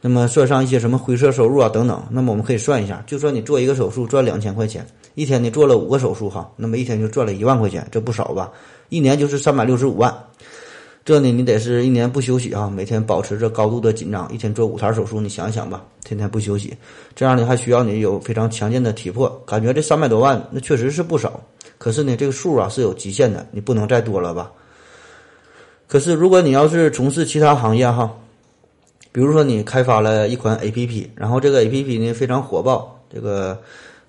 [0.00, 4.86] 那么算上一些什么灰色收入啊等等，那么我们可以算一下，就算你做一个手术赚两千块钱，
[5.16, 8.48] 一天你做了五个手术哈，那么一天就赚了一万块钱，这不少吧？
[8.90, 10.16] 一年就是三百六十五万，
[11.04, 16.72] 这呢你得是一年不休息啊，每天保持着高度的紧张，一天做五台手术，你想想吧，天天不休息，
[17.16, 21.40] 这样呢还需要你有非常强健的体魄，感觉这三百多万那确实是不少，
[21.76, 24.52] 可是呢这个数啊是有极限的，你不能再多了吧？
[25.88, 28.14] 可是如果你要是从事其他行业哈。
[29.10, 33.58] 比如说，你开发了一款 A P P，然后这个 A P P 呢非常火爆，这个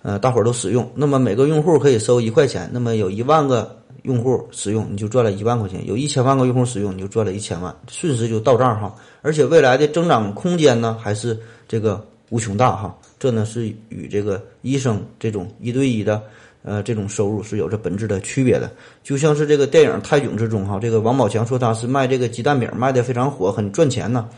[0.01, 0.89] 呃大伙儿都使用。
[0.93, 8.93] 那么每个用户可以收一块钱，那么有一万个用户使用，你就赚了一万块钱；有一千万个用户使用，你就赚了一千万，瞬时就到账哈。
[9.21, 11.37] 而且未来的增长空间呢还是
[11.67, 12.95] 这个无穷大哈。
[13.17, 16.21] 这呢是与这个医生这种一对一的
[16.63, 18.71] 呃这种收入是有着本质的区别的。
[19.03, 24.29] 就像是这个电影《泰囧》之中哈，这个王宝强说他是卖这个鸡蛋饼卖的非常火，很赚钱呢。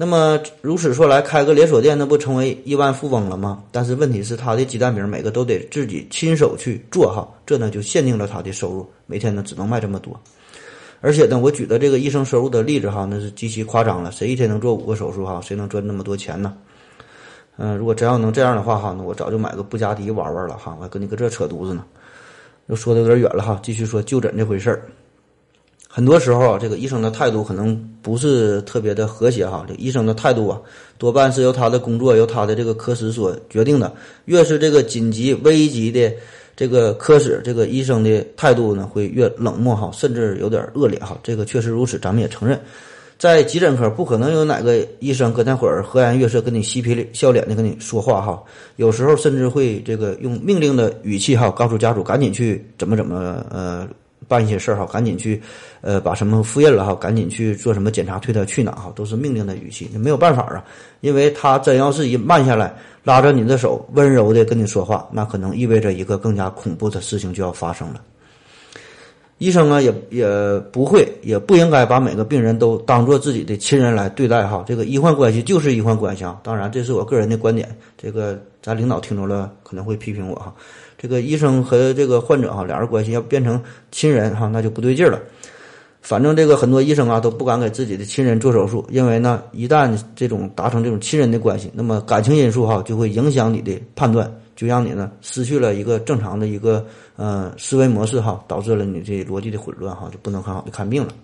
[0.00, 3.64] 那么如此说来，开个连锁店，那不成为亿万富翁了吗？
[3.72, 10.18] 但是问题是，他的鸡蛋饼每个都得自己亲手去做哈，这呢就限定了他的收入，每天呢只能卖这么多。
[11.00, 14.12] 而且呢，我举的这个医生收入的例子哈，那是极其夸张了。
[14.12, 15.40] 谁一天能做五个手术哈？
[15.42, 16.54] 谁能赚那么多钱呢？
[17.56, 20.76] 嗯，如果真要能这样的话哈，那我早就买个布加迪玩玩了哈。
[20.78, 21.84] 我还跟你搁这扯犊子呢，
[22.68, 23.58] 又说的有点远了哈。
[23.64, 24.82] 继续说就诊这回事儿。
[25.98, 29.66] 很多时候啊，这个医生的态度可能不是特别的和谐哈。
[29.66, 30.56] 这医生的态度啊，
[30.96, 33.92] 多半是由他的工作、由他的这个科室所决定的。
[34.26, 36.14] 越是这个紧急危急的
[36.54, 41.18] 这个科室，这个医生的态度呢会越冷漠哈，甚至有点恶劣哈。
[41.20, 42.60] 这个确实如此，咱们也承认，
[43.18, 48.40] 在急诊科不可能有哪个医生搁那会儿和颜悦色跟你嬉皮笑脸的跟你说话哈。
[48.76, 53.88] 有时候甚至会这个用命令的语气哈，告诉家属赶紧去怎么怎么呃。
[54.28, 55.40] 办一些事儿哈，赶紧去，
[55.80, 60.62] 呃，把什么复印了哈，赶紧去做什么检查，推他去哪哈，都是命令的语气，没有办法啊，
[61.00, 62.72] 因为他真要是一慢下来，
[63.02, 68.02] 拉着你的手，温柔的跟你说话，那可能意味着一个更加恐怖的事情就要发生了。
[69.38, 70.26] 医生啊，也也
[70.72, 74.64] 不会，也不应该把每个病人都当做自己的亲人来对待哈。
[74.66, 76.40] 这个医患关系就是医患关系啊。
[76.42, 80.52] 当然，这是我个人的观点，这个咱领导听着了可能会批评我哈。
[80.98, 85.18] 这个医生和这个患者哈，俩人关系要变成亲人哈，那就不对劲了。
[86.02, 94.30] 反正这个很多医生啊都不敢给自己的亲人做手术，因为呢，一旦这种达成这种亲人的关系，那么感情因素哈就会影响你的判断。
[94.56, 96.84] 就让你呢失去了一个正常的一个
[97.14, 101.14] 呃思维模式哈，导致了你这逻辑的混乱哈，就不能很好的看病了。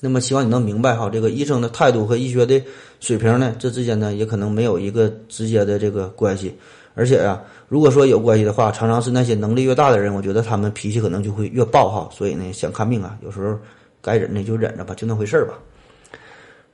[0.00, 2.58] 那么希望你能明白哈，这个医生的态度和医学的
[3.00, 6.56] 水平呢，这之间呢也可能没有一个直接的这个关系。
[6.94, 7.38] 而且呀，
[7.72, 12.06] 如果说有关系的话，常常是那些能力越大的人，我觉得他们脾气可能就会越暴哈。
[12.12, 13.58] 所以呢，想看病啊，有时候
[14.02, 15.54] 该忍的就忍着吧，就那回事儿吧。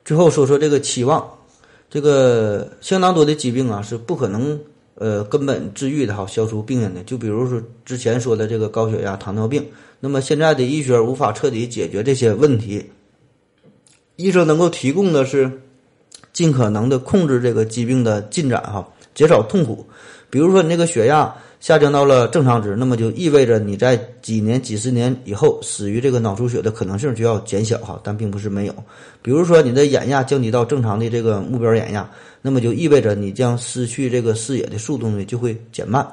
[0.04, 1.24] 最后说说这个期望，
[1.88, 4.58] 这个相当多的疾病啊是不可能。
[5.00, 9.64] 呃，根本治愈的哈，消除病人的，就比如说之前说的这个高血压、糖尿病。
[10.00, 12.84] 那么现在的医学无法彻底解决这些问题，
[14.16, 15.48] 医生能够提供的是
[16.32, 18.88] 尽可能的控制这个疾病的进展哈，
[19.18, 19.84] 减少痛苦。
[20.30, 21.34] 比如说你那个血压。
[21.60, 28.74] 下降到了正常值，那么就意味着你在几年、几十年以后死于这个脑出血的可能性就要减小哈，但并不是没有。
[29.22, 32.08] 比如说你的眼压降低到正常的这个目标眼压，
[32.42, 36.06] 那么就意味着你将失去这个视野的速度呢就会减慢。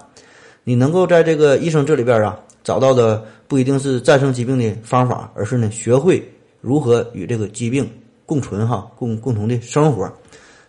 [0.63, 6.27] 你能够在这个医生这里边啊找到的不一定是战胜疾病的方法，而是呢学会
[6.59, 7.87] 如何与这个疾病
[8.25, 10.11] 共存哈，共共同的生活。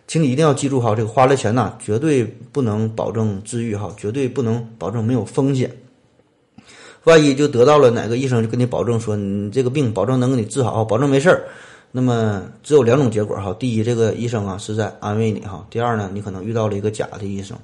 [0.07, 5.69] 请你一定要记住哈，这个花了钱呐，绝对不能保证治愈哈，绝对不能保证没有风险。
[7.03, 11.43] 万一就得到了哪个医生就跟你保证说你这个病保证能给你治好，保证没事儿，
[11.91, 13.53] 那么只有两种结果哈。
[13.59, 17.57] 第一，这个医生啊是在安慰你哈；第二呢，你可能遇到了一个假的医生。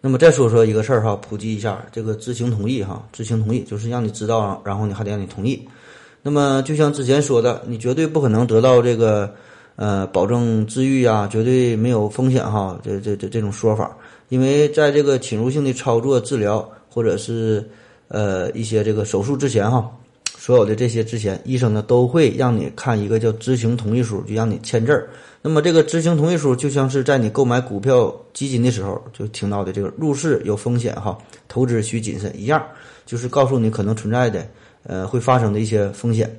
[0.00, 5.68] 那么再说说一个事儿哈，普及一下这个知情同意哈，知情同意就是让你知道，然后你还得让你同意。
[6.22, 9.34] 那么就像之前说的，你绝对不可能得到这个。
[9.76, 13.96] 呃，保证治愈啊，绝对没有风险哈，这这这这种说法，
[14.28, 17.66] 因为在这个侵入性的操作治疗或者是
[18.08, 19.90] 呃一些这个手术之前哈，
[20.36, 25.08] 所有的这些之前，医生呢都会让你看一个叫知情同意书，就让你签字儿。
[25.40, 31.16] 那么这个知情同意书就像是在你购买股票基金的时候就听到的这个入市有风险哈，
[31.48, 32.62] 投资需谨慎一样，
[33.06, 34.46] 就是告诉你可能存在的
[34.84, 36.30] 呃会发生的一些风险。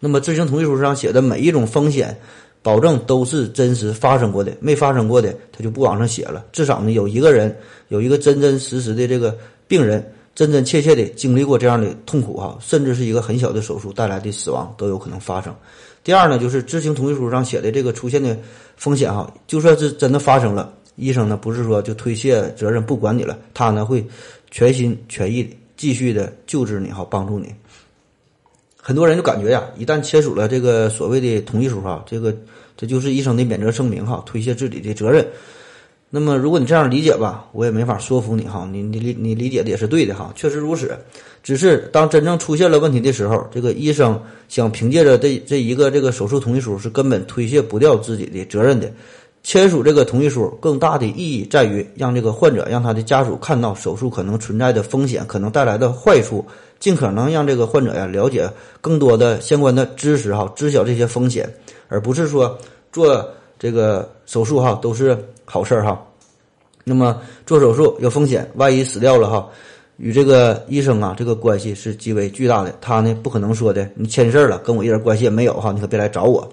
[0.00, 2.18] 那么知情同意书上写的每一种风险，
[2.62, 6.44] 保证都是真实发生过的，没发生过的他就不往上写了。
[6.52, 7.54] 至少呢，有一个人
[7.88, 9.36] 有一个真真实实的这个
[9.68, 10.02] 病人，
[10.34, 15.54] 真真切切的经历过这样的痛苦哈，甚至是一个很小的手术带来的死亡都有可能发生。
[16.02, 18.34] 第二呢，就是知情同意书上写的这个出现的
[18.76, 24.02] 风险哈，就算是真的发生了，医生呢不是说就推卸责任不管你了，他呢会
[24.50, 27.54] 全心全意的继续的救治你哈，帮助你。
[28.82, 32.34] 很多人就感觉呀，一旦签署了这个所谓的同意书哈，这个
[32.76, 35.26] 这就是医生的免责声明哈，推卸自己的责任。
[36.12, 40.98] 那么如果你这样理解吧，我也没法说服你哈，你你理你理解的也是对的哈，确实如此。
[41.42, 48.90] 只是当真正出现了问题的时候，这个医生想凭借着这这一个这个手术同意书是根本推卸不掉自己的责任的。
[49.42, 56.44] 签署这个同意书更大的意义在于让这个患者让他的家属看到手术可能存在的风险，可能带来的坏处。
[56.78, 58.48] 尽可能让这个患者呀了解
[58.80, 61.46] 更多的相关的知识哈，知晓这些风险，
[61.88, 62.58] 而不是说
[62.90, 63.22] 做
[63.58, 65.14] 这个手术哈都是
[65.44, 66.02] 好事儿哈。
[66.82, 69.46] 那么做手术有风险，万一死掉了哈，
[69.98, 72.74] 与这个医生啊这个关系是极为巨大的。
[72.80, 76.50] 他呢不可能说的，你签字了跟我一点关系也没有哈，你可别来找我。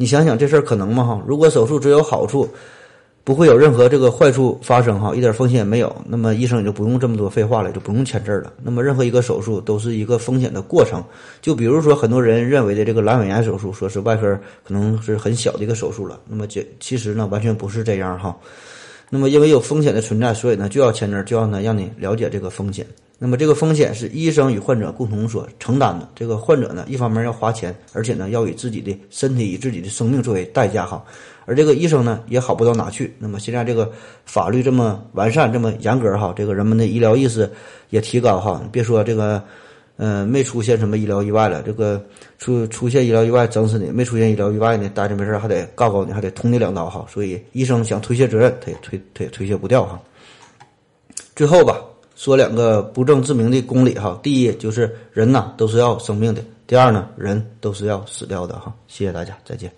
[0.00, 1.22] 你想想这事儿可能吗哈？
[1.26, 2.48] 如果手术只有好处。
[3.22, 5.94] 不会有任何这个坏处发生哈，一点风险也没有。
[6.06, 8.50] 那么医生也就不用这么多废话了，就不用签字了。
[8.62, 11.04] 那么任何一个手术都是一个风险的过程。
[11.42, 16.18] 就比如说很多人认为的这个阑尾炎手术，说是外科可能是很小的一个手术了。
[16.26, 18.34] 那么这其实呢完全不是这样哈。
[19.12, 22.86] 那么因为有风险的存在，所以呢就要签字，就要呢让你了解这个风险。
[23.18, 26.08] 那么这个风险是医生与患者共同所承担的。
[26.14, 31.04] 这个患者呢一方面要花钱，而且呢要以自己的身体以自己的生命作为代价哈。
[31.44, 33.12] 而这个医生呢，也好不到哪去。
[33.18, 33.90] 那么现在这个
[34.24, 37.50] 法律这么完善，这么严格哈，这个人们的医疗意识
[37.90, 38.62] 也提高哈。
[38.70, 39.42] 别说这个，
[40.02, 42.02] 嗯，没出现什么医疗意外了，这个
[42.38, 47.04] 出出现医疗意外整死你，没出现医疗意外呢，待着没事还得告告你，还得捅你两刀哈。
[47.06, 50.00] 所以医生想推卸责任，他也推他也推卸不掉哈。
[51.36, 51.78] 最后吧，
[52.16, 54.18] 说两个不证自明的公理哈。
[54.22, 58.74] 第一就是人呐都是要生命的，第二呢人都是要死掉的哈。
[58.88, 59.70] 谢谢大家，再见。